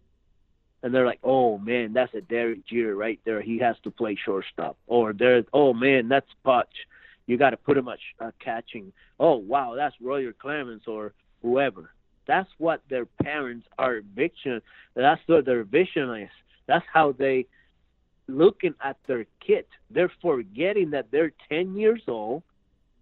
[0.84, 3.42] and they're like, "Oh man, that's a Derek Jeter right there.
[3.42, 6.86] He has to play shortstop." Or they're, "Oh man, that's Pudge.
[7.26, 11.92] You got to put him at uh, catching." Oh wow, that's Roger Clemens or whoever.
[12.28, 14.62] That's what their parents are vision.
[14.94, 16.30] That's what their vision is.
[16.68, 17.48] That's how they
[18.28, 19.68] looking at their kids.
[19.90, 22.44] They're forgetting that they're 10 years old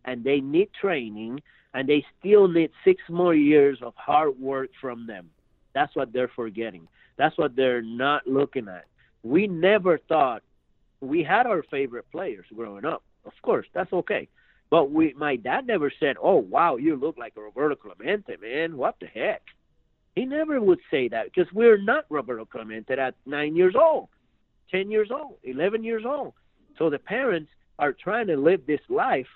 [0.06, 1.42] and they need training
[1.74, 5.30] and they still need six more years of hard work from them.
[5.74, 6.88] That's what they're forgetting.
[7.18, 8.86] That's what they're not looking at.
[9.24, 10.42] We never thought
[11.02, 13.04] we had our favorite players growing up.
[13.26, 14.28] Of course, that's okay.
[14.70, 18.78] But we, my dad never said, "Oh, wow, you look like Roberto Clemente, man.
[18.78, 19.42] What the heck?"
[20.16, 24.10] He never would say that because we're not Roberto Clemente at nine years old,
[24.70, 26.34] ten years old, eleven years old.
[26.78, 29.28] So the parents are trying to live this life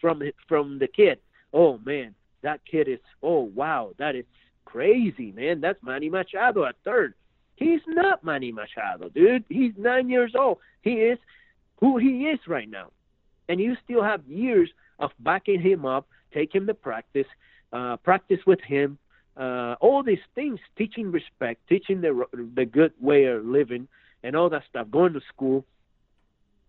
[0.00, 1.18] from from the kid.
[1.52, 2.98] Oh man, that kid is.
[3.22, 4.24] Oh wow, that is
[4.72, 5.60] crazy, man.
[5.60, 7.14] That's Manny Machado at third.
[7.56, 9.44] He's not Manny Machado, dude.
[9.48, 10.58] He's nine years old.
[10.80, 11.18] He is
[11.76, 12.90] who he is right now
[13.48, 17.26] and you still have years of backing him up, take him to practice,
[17.72, 18.98] uh, practice with him,
[19.36, 23.88] uh, all these things, teaching respect, teaching the the good way of living,
[24.22, 25.64] and all that stuff, going to school,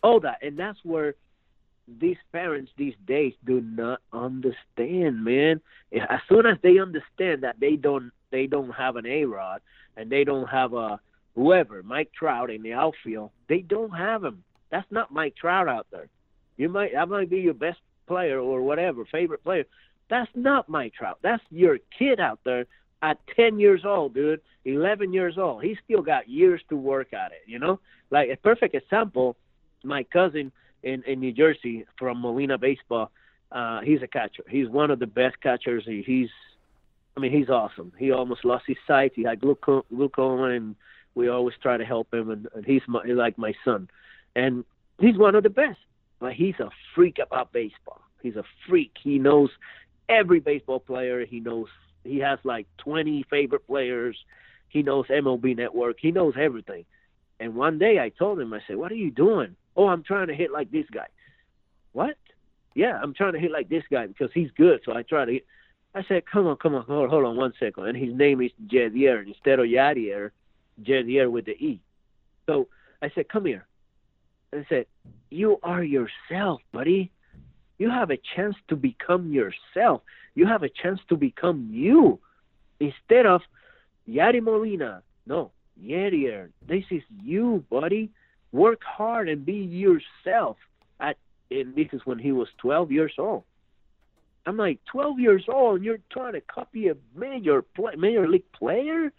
[0.01, 1.15] all that, and that's where
[1.87, 5.61] these parents these days do not understand, man.
[5.93, 9.61] As soon as they understand that they don't they don't have an A Rod
[9.95, 10.99] and they don't have a
[11.35, 14.43] whoever Mike Trout in the outfield, they don't have him.
[14.71, 16.07] That's not Mike Trout out there.
[16.57, 19.65] You might that might be your best player or whatever favorite player.
[20.09, 21.19] That's not Mike Trout.
[21.21, 22.65] That's your kid out there
[23.01, 25.63] at 10 years old, dude, 11 years old.
[25.63, 27.79] He still got years to work at it, you know?
[28.09, 29.35] Like a perfect example,
[29.83, 30.51] my cousin
[30.83, 33.11] in, in New Jersey from Molina Baseball,
[33.51, 34.43] uh, he's a catcher.
[34.49, 35.83] He's one of the best catchers.
[35.85, 36.29] He, he's,
[37.15, 37.93] I mean, he's awesome.
[37.97, 39.13] He almost lost his sight.
[39.15, 40.75] He had glaucoma, glaucoma and
[41.15, 42.29] we always try to help him.
[42.29, 43.89] And, and he's, my, like my son.
[44.35, 44.65] And
[44.99, 45.79] he's one of the best.
[46.19, 48.01] But he's a freak about baseball.
[48.21, 48.93] He's a freak.
[49.01, 49.49] He knows
[50.09, 51.25] every baseball player.
[51.25, 51.67] He knows
[52.03, 54.17] he has like 20 favorite players.
[54.69, 55.97] He knows MLB Network.
[55.99, 56.85] He knows everything.
[57.39, 60.27] And one day I told him, I said, "What are you doing?" Oh, I'm trying
[60.27, 61.07] to hit like this guy.
[61.93, 62.17] What?
[62.75, 64.81] Yeah, I'm trying to hit like this guy because he's good.
[64.85, 65.33] So I try to.
[65.33, 65.45] Hit.
[65.95, 67.85] I said, "Come on, come on, hold, hold on one second.
[67.85, 70.31] And his name is Jedier instead of Yadier,
[70.81, 71.79] Jedier with the E.
[72.47, 72.67] So
[73.01, 73.67] I said, "Come here."
[74.51, 74.85] And I said,
[75.29, 77.11] "You are yourself, buddy.
[77.77, 80.01] You have a chance to become yourself.
[80.35, 82.19] You have a chance to become you
[82.79, 83.41] instead of
[84.09, 85.03] Yadi Molina.
[85.25, 86.49] No, Yadier.
[86.67, 88.09] This is you, buddy.
[88.53, 90.57] Work hard and be yourself.
[90.99, 91.17] At
[91.51, 93.43] and this is when he was 12 years old.
[94.45, 98.49] I'm like 12 years old, and you're trying to copy a major play, major league
[98.51, 99.11] player.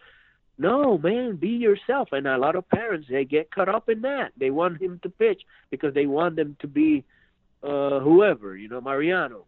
[0.56, 2.10] No, man, be yourself.
[2.12, 4.32] And a lot of parents they get caught up in that.
[4.38, 7.04] They want him to pitch because they want them to be
[7.62, 9.46] uh, whoever, you know, Mariano,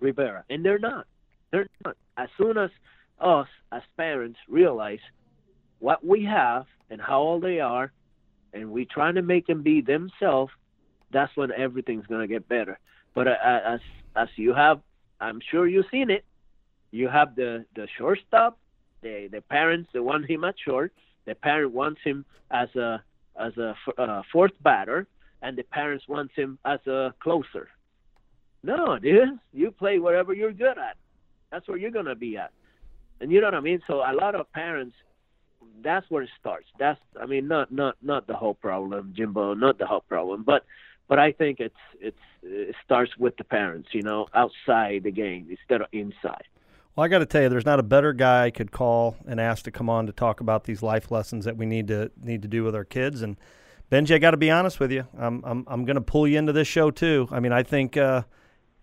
[0.00, 1.06] Rivera, and they're not.
[1.50, 1.96] They're not.
[2.16, 2.70] As soon as
[3.20, 5.00] us as parents realize
[5.80, 7.92] what we have and how old they are,
[8.52, 10.52] and we trying to make them be themselves,
[11.12, 12.78] that's when everything's gonna get better.
[13.14, 13.80] But uh, as
[14.16, 14.80] as you have,
[15.20, 16.24] I'm sure you've seen it.
[16.90, 18.58] You have the the shortstop.
[19.02, 20.92] The the parents they want him at short.
[21.26, 23.02] The parent wants him as a
[23.38, 25.06] as a uh, fourth batter,
[25.42, 27.68] and the parents wants him as a closer.
[28.62, 30.96] No, dude, you play whatever you're good at.
[31.50, 32.52] That's where you're gonna be at.
[33.20, 33.80] And you know what I mean?
[33.86, 34.94] So a lot of parents
[35.82, 36.66] that's where it starts.
[36.78, 40.64] That's I mean not not not the whole problem, Jimbo, not the whole problem, but
[41.08, 45.46] but I think it's it's it starts with the parents, you know, outside the game
[45.50, 46.44] instead of inside.
[46.96, 49.40] Well, I got to tell you, there's not a better guy I could call and
[49.40, 52.42] ask to come on to talk about these life lessons that we need to need
[52.42, 53.22] to do with our kids.
[53.22, 53.36] And
[53.90, 56.38] Bengie, I got to be honest with you, I'm I'm I'm going to pull you
[56.38, 57.28] into this show too.
[57.30, 57.96] I mean, I think.
[57.96, 58.22] Uh,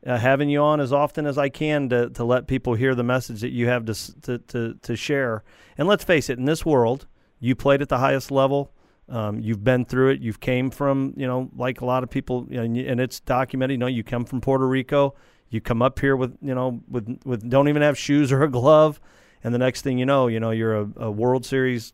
[0.08, 3.04] uh, having you on as often as I can to, to let people hear the
[3.04, 5.43] message that you have to, to, to, to share.
[5.78, 7.08] And let's face it, in this world,
[7.39, 8.72] you played at the highest level.
[9.10, 10.22] Um, you've been through it.
[10.22, 13.74] You've came from, you know, like a lot of people, you know, and it's documented.
[13.76, 15.13] You know, you come from Puerto Rico.
[15.50, 18.50] You come up here with, you know, with with don't even have shoes or a
[18.50, 19.00] glove,
[19.43, 21.93] and the next thing you know, you know, you're a, a World Series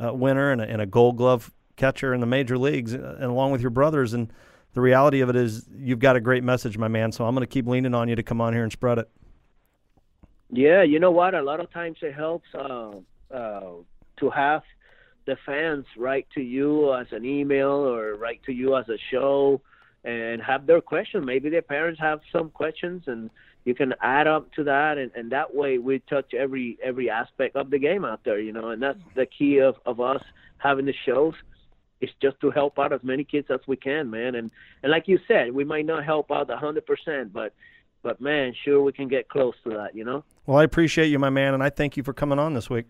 [0.00, 3.50] uh, winner and a, and a Gold Glove catcher in the major leagues, and along
[3.50, 4.14] with your brothers.
[4.14, 4.32] And
[4.74, 7.12] the reality of it is you've got a great message, my man.
[7.12, 9.08] So I'm going to keep leaning on you to come on here and spread it.
[10.50, 11.34] Yeah, you know what?
[11.34, 12.92] A lot of times it helps uh,
[13.32, 13.72] uh,
[14.18, 14.62] to have
[15.26, 19.60] the fans write to you as an email or write to you as a show
[20.04, 21.24] and have their question.
[21.24, 23.30] Maybe their parents have some questions and
[23.64, 27.56] you can add up to that and, and that way we touch every every aspect
[27.56, 30.22] of the game out there, you know, and that's the key of, of us
[30.58, 31.34] having the shows
[32.04, 34.34] it's just to help out as many kids as we can, man.
[34.34, 34.50] And
[34.82, 37.52] and like you said, we might not help out a hundred percent, but
[38.02, 40.24] but man, sure we can get close to that, you know.
[40.46, 42.86] Well, I appreciate you, my man, and I thank you for coming on this week.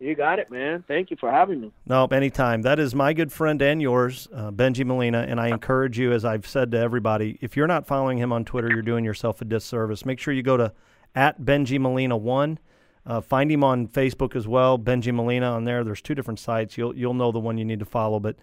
[0.00, 0.84] You got it, man.
[0.86, 1.72] Thank you for having me.
[1.86, 2.62] No, anytime.
[2.62, 6.24] That is my good friend and yours, uh, Bengie Molina, and I encourage you, as
[6.24, 9.44] I've said to everybody, if you're not following him on Twitter, you're doing yourself a
[9.44, 10.04] disservice.
[10.04, 10.72] Make sure you go to
[11.14, 12.58] at Bengie Molina one
[13.06, 15.84] uh, find him on Facebook as well, Bengie Molina on there.
[15.84, 16.78] There's two different sites.
[16.78, 18.18] You'll you'll know the one you need to follow.
[18.18, 18.36] But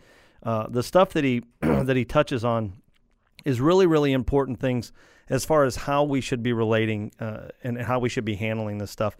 [0.44, 2.74] uh, the stuff that he that he touches on
[3.44, 4.92] is really really important things
[5.30, 8.78] as far as how we should be relating uh, and how we should be handling
[8.78, 9.18] this stuff.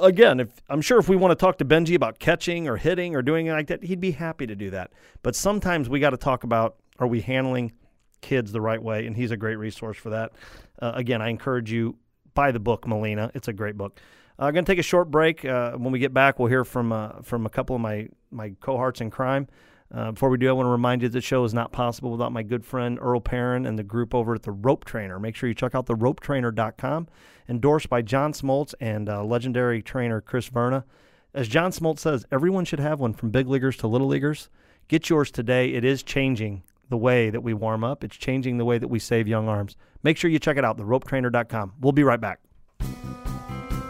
[0.00, 3.16] Again, if I'm sure if we want to talk to Bengie about catching or hitting
[3.16, 4.92] or doing like that, he'd be happy to do that.
[5.22, 7.72] But sometimes we got to talk about are we handling
[8.20, 10.32] kids the right way, and he's a great resource for that.
[10.80, 11.96] Uh, again, I encourage you
[12.34, 13.30] buy the book, Molina.
[13.34, 14.00] It's a great book.
[14.38, 15.44] I'm uh, going to take a short break.
[15.44, 18.54] Uh, when we get back, we'll hear from uh, from a couple of my my
[18.60, 19.46] cohorts in crime.
[19.94, 22.10] Uh, before we do, I want to remind you that the show is not possible
[22.10, 25.20] without my good friend Earl Perrin and the group over at the Rope Trainer.
[25.20, 27.08] Make sure you check out the ropetrainer.com,
[27.46, 30.86] endorsed by John Smoltz and uh, legendary trainer Chris Verna.
[31.34, 34.48] As John Smoltz says, everyone should have one from big leaguers to little leaguers.
[34.88, 35.74] Get yours today.
[35.74, 36.62] It is changing
[36.92, 39.76] the way that we warm up, it's changing the way that we save young arms.
[40.02, 41.72] Make sure you check it out, theropetrainer.com.
[41.80, 42.40] We'll be right back.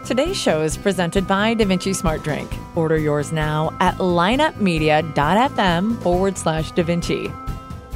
[0.06, 2.48] Today's show is presented by DaVinci Smart Drink.
[2.76, 7.34] Order yours now at lineupmedia.fm forward slash DaVinci.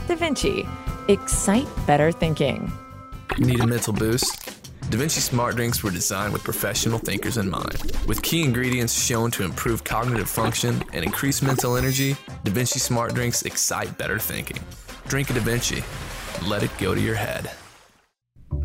[0.08, 0.68] DaVinci,
[1.08, 2.72] excite better thinking.
[3.38, 4.56] You need a mental boost?
[4.90, 7.92] DaVinci Smart Drinks were designed with professional thinkers in mind.
[8.06, 13.42] With key ingredients shown to improve cognitive function and increase mental energy, DaVinci Smart Drinks
[13.42, 14.58] excite better thinking.
[15.08, 16.48] Drink a DaVinci.
[16.48, 17.50] Let it go to your head.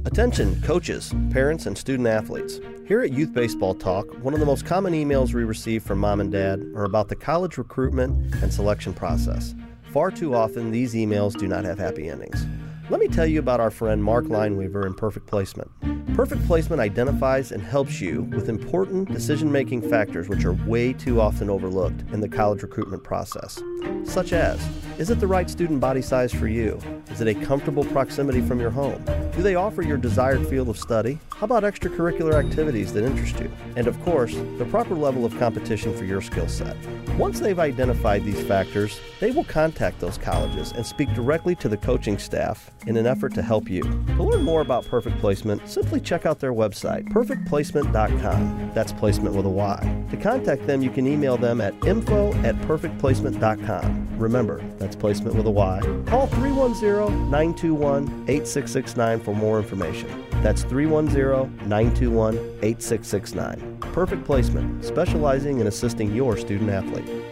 [0.06, 2.60] Attention, coaches, parents, and student athletes.
[2.88, 6.20] Here at Youth Baseball Talk, one of the most common emails we receive from mom
[6.20, 9.54] and dad are about the college recruitment and selection process.
[9.92, 12.46] Far too often, these emails do not have happy endings.
[12.92, 15.72] Let me tell you about our friend Mark Lineweaver in Perfect Playcement.
[16.14, 21.22] Perfect Playcement identifies and helps you with important decision making factors which are way too
[21.22, 23.64] often overlooked in the college recruitment process,
[24.04, 24.60] such as
[25.00, 26.78] is it the right student body size for you?
[27.10, 29.02] Is it a comfortable proximity from your home?
[29.38, 31.18] Do they offer your desired field of study?
[31.32, 33.50] How about extracurricular activities that interest you?
[33.78, 36.76] And of course, the proper level of competition for your skill set.
[37.18, 41.78] Once they've identified these factors, they will contact those colleges and speak directly to the
[41.78, 43.82] coaching staff in an effort to help you.
[43.82, 48.72] To learn more about Perfect Playcement, simply check out their website, perfectplaycement.com.
[48.74, 50.06] That's placement with a Y.
[50.12, 54.08] To contact them, you can email them at info at perfectplaycement.com.
[54.18, 55.82] Remember, that's placement with a Y.
[56.08, 60.26] Call 310 921 8669 for more information.
[60.42, 63.78] That's 310 921 8669.
[63.94, 67.31] Perfect Playcement, specializing in assisting your student athlete.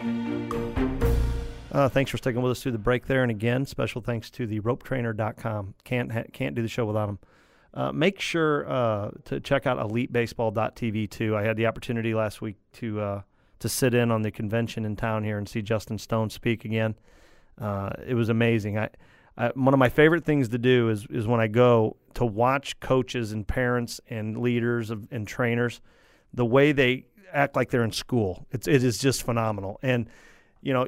[1.72, 3.22] Uh, thanks for sticking with us through the break there.
[3.22, 5.74] And again, special thanks to the ropetrainer.com.
[5.84, 7.18] Can't, ha- can't do the show without them.
[7.72, 11.36] Uh, make sure uh, to check out elitebaseball.tv too.
[11.36, 13.22] I had the opportunity last week to uh,
[13.60, 16.96] to sit in on the convention in town here and see Justin Stone speak again.
[17.60, 18.78] Uh, it was amazing.
[18.78, 18.88] I,
[19.36, 22.80] I, one of my favorite things to do is is when I go to watch
[22.80, 25.80] coaches and parents and leaders of, and trainers,
[26.34, 28.46] the way they act like they're in school.
[28.50, 29.78] It's it is just phenomenal.
[29.80, 30.08] And
[30.62, 30.86] you know,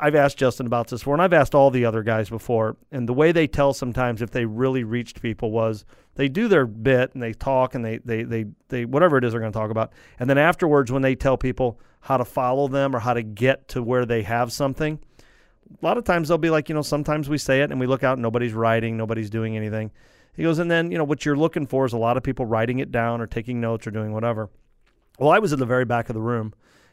[0.00, 2.76] I've asked Justin about this before, and I've asked all the other guys before.
[2.90, 5.84] And the way they tell sometimes if they really reached people was
[6.16, 9.32] they do their bit and they talk and they they they, they whatever it is
[9.32, 12.68] they're going to talk about, and then afterwards when they tell people how to follow
[12.68, 14.98] them or how to get to where they have something,
[15.70, 17.86] a lot of times they'll be like, you know, sometimes we say it and we
[17.86, 19.90] look out, and nobody's writing, nobody's doing anything.
[20.34, 22.46] He goes, and then you know what you're looking for is a lot of people
[22.46, 24.50] writing it down or taking notes or doing whatever.
[25.18, 26.52] Well, I was in the very back of the room,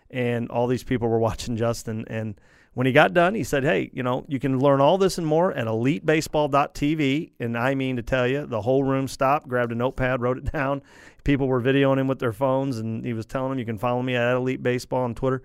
[0.10, 2.36] and all these people were watching Justin and
[2.76, 5.26] when he got done, he said, Hey, you know, you can learn all this and
[5.26, 7.32] more at elitebaseball.tv.
[7.40, 10.52] And I mean to tell you, the whole room stopped, grabbed a notepad, wrote it
[10.52, 10.84] down.
[11.24, 14.04] People were videoing him with their phones, and he was telling them, You can follow
[14.04, 15.42] me at Elite Baseball on Twitter.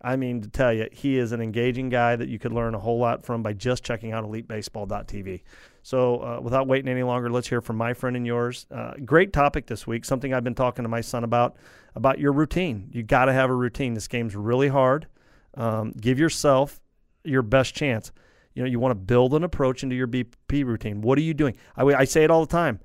[0.00, 2.78] I mean to tell you, he is an engaging guy that you could learn a
[2.78, 5.42] whole lot from by just checking out elitebaseball.tv.
[5.82, 8.66] So, uh, without waiting any longer, let's hear from my friend and yours.
[8.70, 11.56] Uh, great topic this week, something I've been talking to my son about
[11.94, 12.88] about your routine.
[12.92, 13.94] You got to have a routine.
[13.94, 15.06] This game's really hard.
[15.54, 16.80] Um, give yourself
[17.24, 18.12] your best chance.
[18.54, 21.00] You know, you want to build an approach into your BP routine.
[21.00, 21.56] What are you doing?
[21.76, 22.80] I, I say it all the time.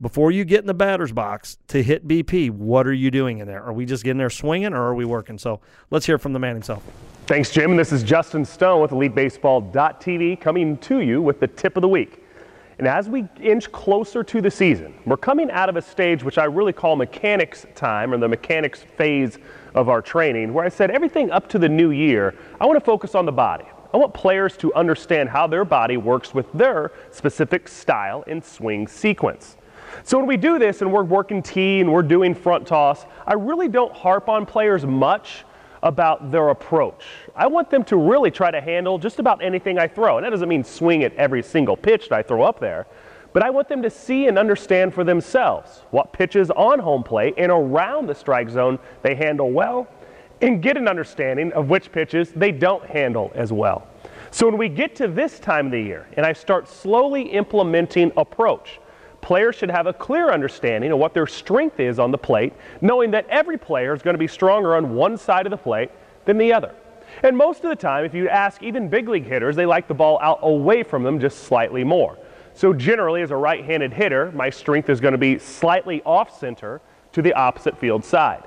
[0.00, 3.48] Before you get in the batter's box to hit BP, what are you doing in
[3.48, 3.62] there?
[3.64, 5.38] Are we just getting there swinging or are we working?
[5.38, 6.84] So let's hear from the man himself.
[7.26, 7.72] Thanks, Jim.
[7.72, 11.88] And This is Justin Stone with EliteBaseball.tv coming to you with the tip of the
[11.88, 12.22] week.
[12.78, 16.38] And as we inch closer to the season, we're coming out of a stage which
[16.38, 19.38] I really call mechanics time or the mechanics phase
[19.74, 22.84] of our training, where I said everything up to the new year, I want to
[22.84, 23.64] focus on the body.
[23.92, 28.86] I want players to understand how their body works with their specific style and swing
[28.86, 29.56] sequence.
[30.04, 33.34] So when we do this and we're working tee and we're doing front toss, I
[33.34, 35.44] really don't harp on players much
[35.82, 37.04] about their approach.
[37.36, 40.18] I want them to really try to handle just about anything I throw.
[40.18, 42.86] And that doesn't mean swing at every single pitch that I throw up there,
[43.32, 47.34] but I want them to see and understand for themselves what pitches on home plate
[47.36, 49.86] and around the strike zone they handle well
[50.40, 53.86] and get an understanding of which pitches they don't handle as well.
[54.30, 58.12] So when we get to this time of the year and I start slowly implementing
[58.16, 58.80] approach,
[59.20, 63.10] players should have a clear understanding of what their strength is on the plate, knowing
[63.10, 65.90] that every player is going to be stronger on one side of the plate
[66.24, 66.74] than the other.
[67.22, 69.94] And most of the time, if you ask even big league hitters, they like the
[69.94, 72.18] ball out away from them just slightly more.
[72.54, 76.80] So generally, as a right-handed hitter, my strength is going to be slightly off center
[77.12, 78.44] to the opposite field side.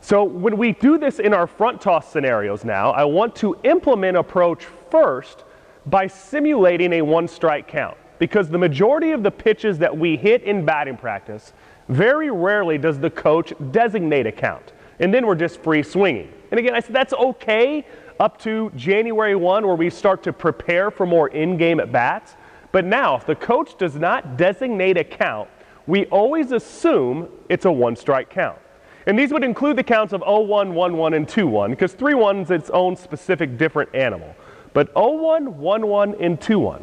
[0.00, 4.16] So when we do this in our front toss scenarios now, I want to implement
[4.16, 5.44] approach first
[5.86, 7.96] by simulating a one strike count.
[8.18, 11.52] Because the majority of the pitches that we hit in batting practice,
[11.88, 14.72] very rarely does the coach designate a count.
[15.00, 16.32] And then we're just free swinging.
[16.50, 17.86] And again, I said that's okay
[18.18, 22.34] up to January 1 where we start to prepare for more in game at bats.
[22.72, 25.48] But now, if the coach does not designate a count,
[25.86, 28.58] we always assume it's a one strike count.
[29.06, 32.70] And these would include the counts of 0-1, 1-1, and 2-1, because 3-1 is its
[32.70, 34.36] own specific different animal.
[34.74, 36.82] But 0-1, 1-1, and 2-1,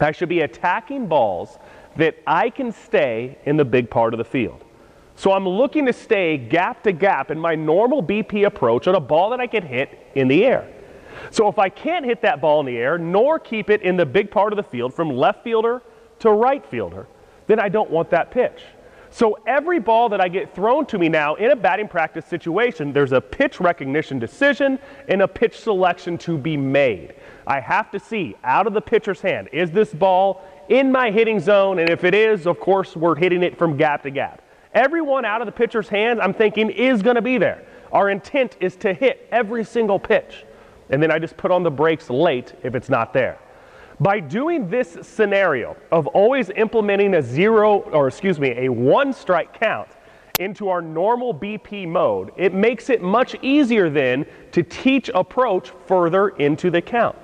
[0.00, 1.58] I should be attacking balls
[1.96, 4.64] that I can stay in the big part of the field.
[5.14, 9.00] So I'm looking to stay gap to gap in my normal BP approach on a
[9.00, 10.70] ball that I can hit in the air.
[11.30, 14.04] So if I can't hit that ball in the air, nor keep it in the
[14.04, 15.82] big part of the field from left fielder
[16.18, 17.06] to right fielder,
[17.46, 18.62] then I don't want that pitch.
[19.10, 22.92] So every ball that I get thrown to me now in a batting practice situation,
[22.92, 24.78] there's a pitch recognition decision
[25.08, 27.14] and a pitch selection to be made.
[27.46, 31.38] I have to see out of the pitcher's hand, is this ball in my hitting
[31.38, 31.78] zone?
[31.78, 34.42] And if it is, of course, we're hitting it from gap to gap.
[34.74, 37.64] Everyone out of the pitcher's hand, I'm thinking, is going to be there.
[37.92, 40.44] Our intent is to hit every single pitch.
[40.90, 43.38] And then I just put on the brakes late if it's not there.
[44.00, 49.58] By doing this scenario of always implementing a zero, or excuse me, a one strike
[49.58, 49.88] count
[50.38, 56.28] into our normal BP mode, it makes it much easier then to teach approach further
[56.28, 57.16] into the count.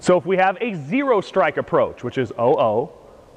[0.00, 2.90] So if we have a zero strike approach, which is 0-0,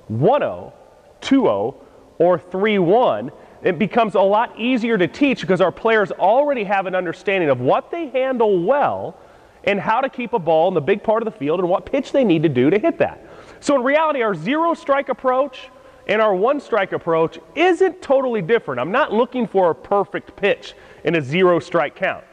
[0.07, 0.73] 1 0,
[1.21, 1.75] 2 0,
[2.19, 3.31] or 3 1,
[3.63, 7.61] it becomes a lot easier to teach because our players already have an understanding of
[7.61, 9.17] what they handle well
[9.63, 11.85] and how to keep a ball in the big part of the field and what
[11.85, 13.23] pitch they need to do to hit that.
[13.59, 15.69] So in reality, our zero strike approach
[16.07, 18.81] and our one strike approach isn't totally different.
[18.81, 22.25] I'm not looking for a perfect pitch in a zero strike count.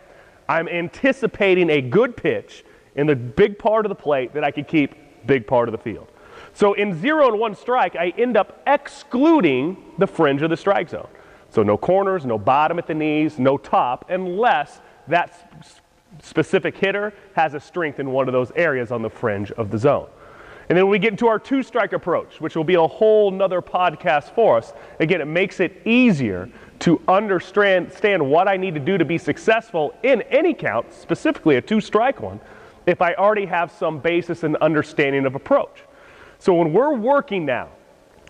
[0.48, 2.64] I'm anticipating a good pitch
[2.96, 4.94] in the big part of the plate that I could keep
[5.26, 6.08] big part of the field.
[6.54, 10.88] So in zero and one strike, I end up excluding the fringe of the strike
[10.88, 11.08] zone.
[11.50, 15.74] So no corners, no bottom at the knees, no top, unless that
[16.22, 19.78] specific hitter has a strength in one of those areas on the fringe of the
[19.78, 20.08] zone.
[20.68, 23.62] And then we get into our two strike approach, which will be a whole nother
[23.62, 24.74] podcast for us.
[25.00, 29.94] Again, it makes it easier to understand what I need to do to be successful
[30.02, 32.38] in any count, specifically a two strike one,
[32.88, 35.82] if I already have some basis and understanding of approach.
[36.38, 37.68] So when we're working now,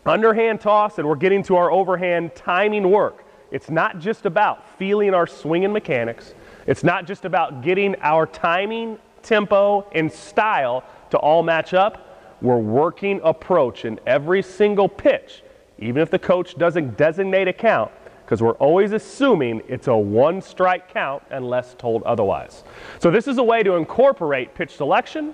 [0.04, 5.14] underhand toss, and we're getting to our overhand timing work, it's not just about feeling
[5.14, 6.34] our swinging mechanics.
[6.66, 12.36] It's not just about getting our timing, tempo, and style to all match up.
[12.42, 15.44] We're working approach in every single pitch,
[15.78, 17.92] even if the coach doesn't designate a count,
[18.28, 22.62] because we're always assuming it's a one strike count unless told otherwise.
[22.98, 25.32] So, this is a way to incorporate pitch selection,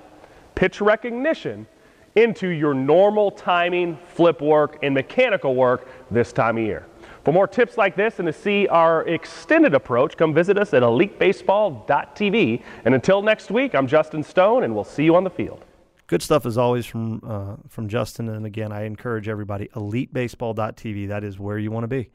[0.55, 1.67] pitch recognition
[2.15, 6.87] into your normal timing, flip work, and mechanical work this time of year.
[7.25, 10.85] For more tips like this and to see our extended approach, come visit us at
[10.85, 12.63] elitebaseball.tv.
[12.85, 15.65] And until next week, I'm Justin Stone, and we'll see you on the field.
[16.07, 18.29] Good stuff as always from uh, from Justin.
[18.29, 21.09] And again, I encourage everybody elitebaseball.tv.
[21.09, 22.11] That is where you want to be.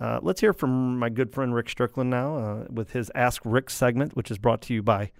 [0.00, 3.68] Uh, let's hear from my good friend Rick Strickland now uh, with his Ask Rick
[3.68, 5.10] segment, which is brought to you by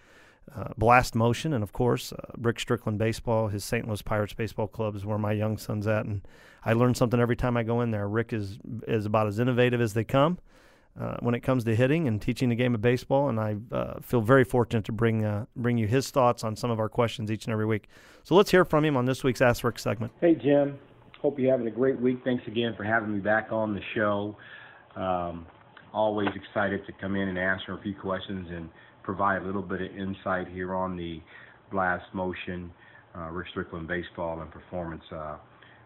[0.56, 3.48] uh, Blast Motion and, of course, uh, Rick Strickland Baseball.
[3.48, 3.86] His St.
[3.86, 6.22] Louis Pirates Baseball Club is where my young son's at, and
[6.64, 8.08] I learn something every time I go in there.
[8.08, 8.58] Rick is
[8.88, 10.38] is about as innovative as they come
[10.98, 14.00] uh, when it comes to hitting and teaching the game of baseball, and I uh,
[14.00, 17.44] feel very fortunate to bring bring you his thoughts on some of our questions each
[17.44, 17.88] and every week.
[18.24, 20.12] So let's hear from him on this week's Ask Rick segment.
[20.22, 20.78] Hey Jim,
[21.20, 22.22] hope you're having a great week.
[22.24, 24.36] Thanks again for having me back on the show.
[25.00, 25.46] Um,
[25.92, 28.68] always excited to come in and answer a few questions and
[29.02, 31.20] provide a little bit of insight here on the
[31.72, 32.70] blast motion,
[33.16, 35.36] uh, Rick Strickland baseball and performance uh,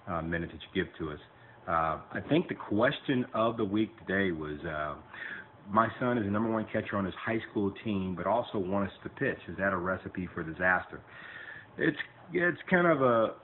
[0.09, 1.19] uh, minute that you give to us.
[1.67, 4.97] Uh, I think the question of the week today was uh,
[5.71, 8.93] my son is the number one catcher on his high school team, but also wants
[9.03, 9.39] to pitch.
[9.49, 11.01] Is that a recipe for disaster?
[11.79, 11.97] It's
[12.33, 13.35] it's kind of a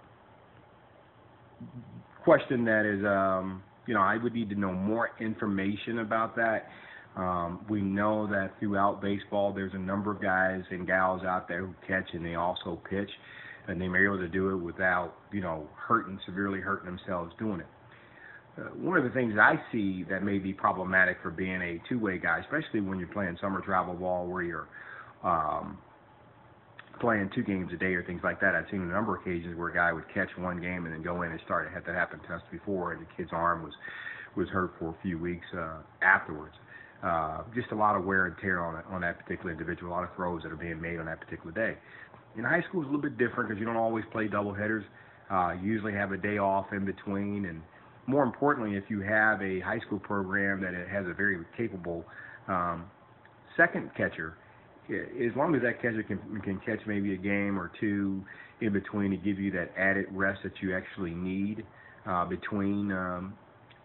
[2.25, 6.69] question that is, um, you know, I would need to know more information about that.
[7.17, 11.67] Um, we know that throughout baseball, there's a number of guys and gals out there
[11.67, 13.11] who catch and they also pitch,
[13.67, 17.33] and they may be able to do it without, you know, hurting severely hurting themselves
[17.39, 17.67] doing it.
[18.59, 22.19] Uh, one of the things I see that may be problematic for being a two-way
[22.19, 24.69] guy, especially when you're playing summer travel ball where you're
[25.25, 25.79] um,
[27.01, 28.55] playing two games a day or things like that.
[28.55, 31.03] I've seen a number of occasions where a guy would catch one game and then
[31.03, 31.67] go in and start.
[31.67, 33.73] It had that happen to us before, and the kid's arm was
[34.37, 36.55] was hurt for a few weeks uh, afterwards.
[37.03, 40.05] Uh, just a lot of wear and tear on on that particular individual, a lot
[40.05, 41.79] of throws that are being made on that particular day.
[42.37, 44.85] In high school, it's a little bit different because you don't always play double headers.
[45.31, 47.63] Uh, you usually have a day off in between, and
[48.07, 52.05] more importantly, if you have a high school program that has a very capable
[52.49, 52.85] um,
[53.57, 54.37] second catcher,
[54.89, 58.23] as long as that catcher can can catch maybe a game or two
[58.61, 61.65] in between to give you that added rest that you actually need
[62.07, 63.35] uh, between um,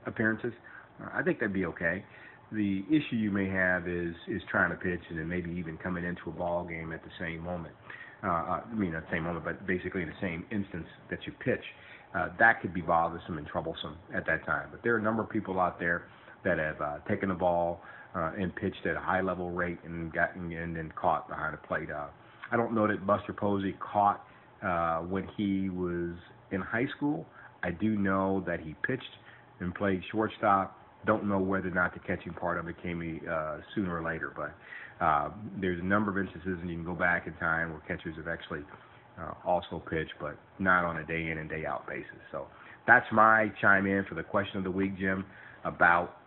[0.05, 0.53] appearances,
[1.13, 2.03] I think that'd be okay.
[2.51, 6.03] The issue you may have is is trying to pitch and then maybe even coming
[6.03, 7.75] into a ball game at the same moment.
[8.23, 11.19] Uh, uh I mean, not the same moment, but basically in the same instance that
[11.25, 11.63] you pitch.
[12.13, 14.69] Uh, that could be bothersome and troublesome at that time.
[14.71, 16.03] But there are a number of people out there
[16.45, 17.81] that have uh, taken the ball
[18.15, 21.67] uh, and pitched at a high level rate and gotten and then caught behind the
[21.67, 21.89] plate.
[21.91, 22.07] Uh,
[22.51, 24.23] I don't know that Buster Posey caught
[24.63, 26.15] uh, when he was
[26.51, 27.25] in high school.
[27.63, 29.03] I do know that he pitched
[29.59, 30.77] and played shortstop.
[31.05, 34.33] Don't know whether or not the catching part of it came uh, sooner or later,
[34.35, 34.55] but
[35.03, 38.15] uh, there's a number of instances, and you can go back in time where catchers
[38.17, 38.61] have actually
[39.19, 42.09] uh, also pitched, but not on a day in and day out basis.
[42.31, 42.47] So
[42.87, 45.25] that's my chime in for the question of the week, Jim,
[45.63, 46.17] about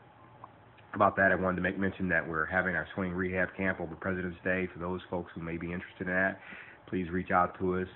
[0.94, 1.32] about that.
[1.32, 4.68] I wanted to make mention that we're having our swing rehab camp over President's Day.
[4.72, 6.40] For those folks who may be interested in that,
[6.88, 7.88] please reach out to us.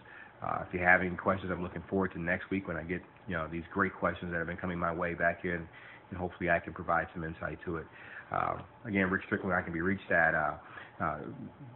[0.42, 3.00] Uh, if you have any questions, I'm looking forward to next week when I get
[3.28, 5.66] you know these great questions that have been coming my way back and,
[6.10, 7.86] and hopefully I can provide some insight to it.
[8.32, 10.54] Uh, again, Rick Strickland, I can be reached at uh,
[11.00, 11.18] uh,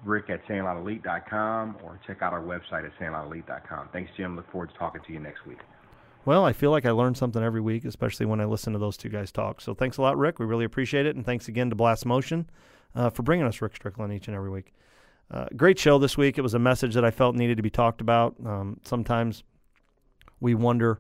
[0.05, 3.89] rick at sandlotelite.com or check out our website at sandlotelite.com.
[3.93, 4.37] Thanks, Jim.
[4.37, 5.59] Look forward to talking to you next week.
[6.27, 8.97] Well, I feel like I learn something every week, especially when I listen to those
[8.97, 9.61] two guys talk.
[9.61, 10.41] So thanks a lot, Rick.
[10.41, 11.15] We really appreciate it.
[11.15, 12.51] And thanks again to Blast Motion
[12.97, 14.75] uh, for bringing us Rick Strickland each and every week.
[15.31, 16.37] Uh, great show this week.
[16.37, 18.35] It was a message that I felt needed to be talked about.
[18.45, 19.45] Um, sometimes
[20.41, 20.99] we wonder,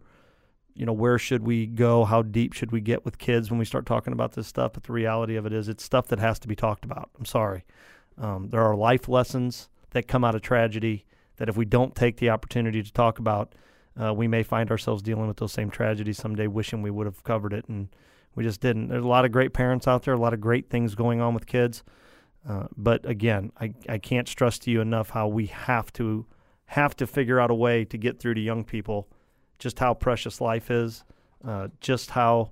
[0.75, 2.05] you know, where should we go?
[2.05, 4.75] How deep should we get with kids when we start talking about this stuff?
[4.75, 7.11] But the reality of it is, it's stuff that has to be talked about.
[7.19, 7.65] I'm sorry.
[8.17, 11.05] Um, there are life lessons that come out of tragedy
[11.39, 13.57] that if we don't take the opportunity to talk about,
[14.01, 17.25] uh, we may find ourselves dealing with those same tragedies someday, wishing we would have
[17.25, 17.89] covered it, and
[18.35, 18.89] we just didn't.
[18.89, 21.35] There's a lot of great parents out there, a lot of great things going on
[21.35, 21.83] with kids.
[22.49, 26.27] Uh, but again, I, I can't stress to you enough how we have to
[26.67, 29.09] have to figure out a way to get through to young people
[29.59, 31.05] just how precious life is,
[31.47, 32.51] uh, just how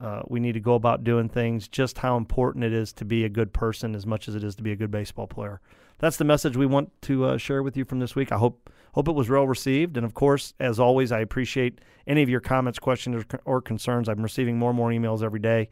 [0.00, 3.24] uh, we need to go about doing things, just how important it is to be
[3.24, 5.60] a good person as much as it is to be a good baseball player.
[5.98, 8.32] That's the message we want to uh, share with you from this week.
[8.32, 12.22] I hope hope it was well received, and of course, as always, I appreciate any
[12.22, 14.08] of your comments, questions, or, concerns.
[14.08, 15.68] I'm receiving more and more emails every day.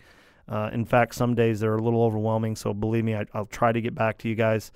[0.49, 2.57] Uh, in fact, some days they're a little overwhelming.
[2.57, 4.73] So believe me, I, will try to get back to you guys.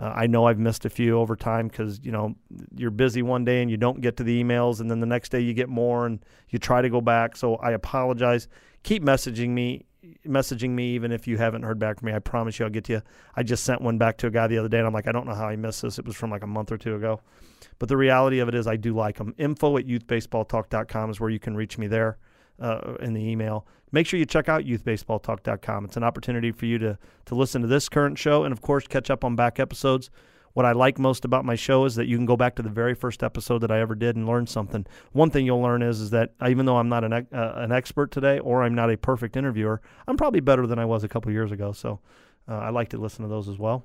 [0.00, 2.36] Uh, I know I've missed a few over time because you know
[2.76, 5.30] you're busy one day and you don't get to the emails, and then the next
[5.30, 7.36] day you get more and you try to go back.
[7.36, 8.48] So I apologize.
[8.84, 9.86] Keep messaging me,
[10.26, 12.14] messaging me even if you haven't heard back from me.
[12.14, 13.02] I promise you I'll get to you.
[13.34, 15.12] I just sent one back to a guy the other day, and I'm like, I
[15.12, 15.98] don't know how I missed this.
[15.98, 17.20] It was from like a month or two ago.
[17.78, 19.34] But the reality of it is, I do like them.
[19.38, 22.18] Info at youthbaseballtalk.com is where you can reach me there
[22.60, 23.66] uh, in the email.
[23.90, 25.84] Make sure you check out youthbaseballtalk.com.
[25.84, 28.86] It's an opportunity for you to to listen to this current show and of course
[28.86, 30.10] catch up on back episodes.
[30.58, 32.68] What I like most about my show is that you can go back to the
[32.68, 34.86] very first episode that I ever did and learn something.
[35.12, 38.10] One thing you'll learn is is that even though I'm not an uh, an expert
[38.10, 41.30] today or I'm not a perfect interviewer, I'm probably better than I was a couple
[41.30, 41.70] years ago.
[41.70, 42.00] So
[42.48, 43.84] uh, I like to listen to those as well.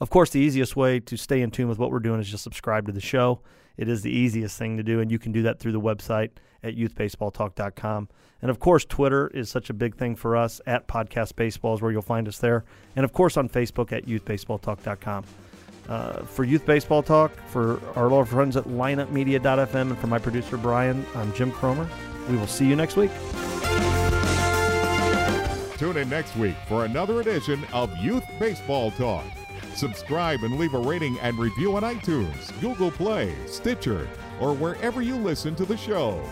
[0.00, 2.44] Of course, the easiest way to stay in tune with what we're doing is just
[2.44, 3.40] subscribe to the show.
[3.76, 6.30] It is the easiest thing to do, and you can do that through the website
[6.62, 8.08] at youthbaseballtalk.com.
[8.42, 11.82] And of course, Twitter is such a big thing for us at Podcast Baseball is
[11.82, 12.64] where you'll find us there.
[12.94, 15.24] And of course, on Facebook at youthbaseballtalk.com.
[15.88, 20.56] Uh, for Youth Baseball Talk, for our little friends at lineupmedia.fm, and for my producer,
[20.56, 21.88] Brian, I'm Jim Cromer.
[22.28, 23.10] We will see you next week.
[25.76, 29.24] Tune in next week for another edition of Youth Baseball Talk.
[29.74, 34.08] Subscribe and leave a rating and review on iTunes, Google Play, Stitcher,
[34.40, 36.22] or wherever you listen to the show.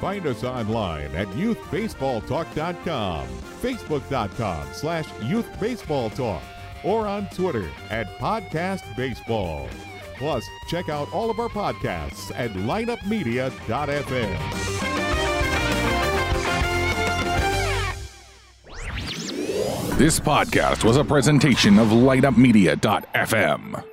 [0.00, 3.26] Find us online at youthbaseballtalk.com,
[3.60, 6.40] facebook.com slash youthbaseballtalk,
[6.84, 9.68] or on Twitter at podcastbaseball.
[10.16, 14.38] Plus, check out all of our podcasts at lineupmedia.fm.
[19.98, 23.91] This podcast was a presentation of lineupmedia.fm.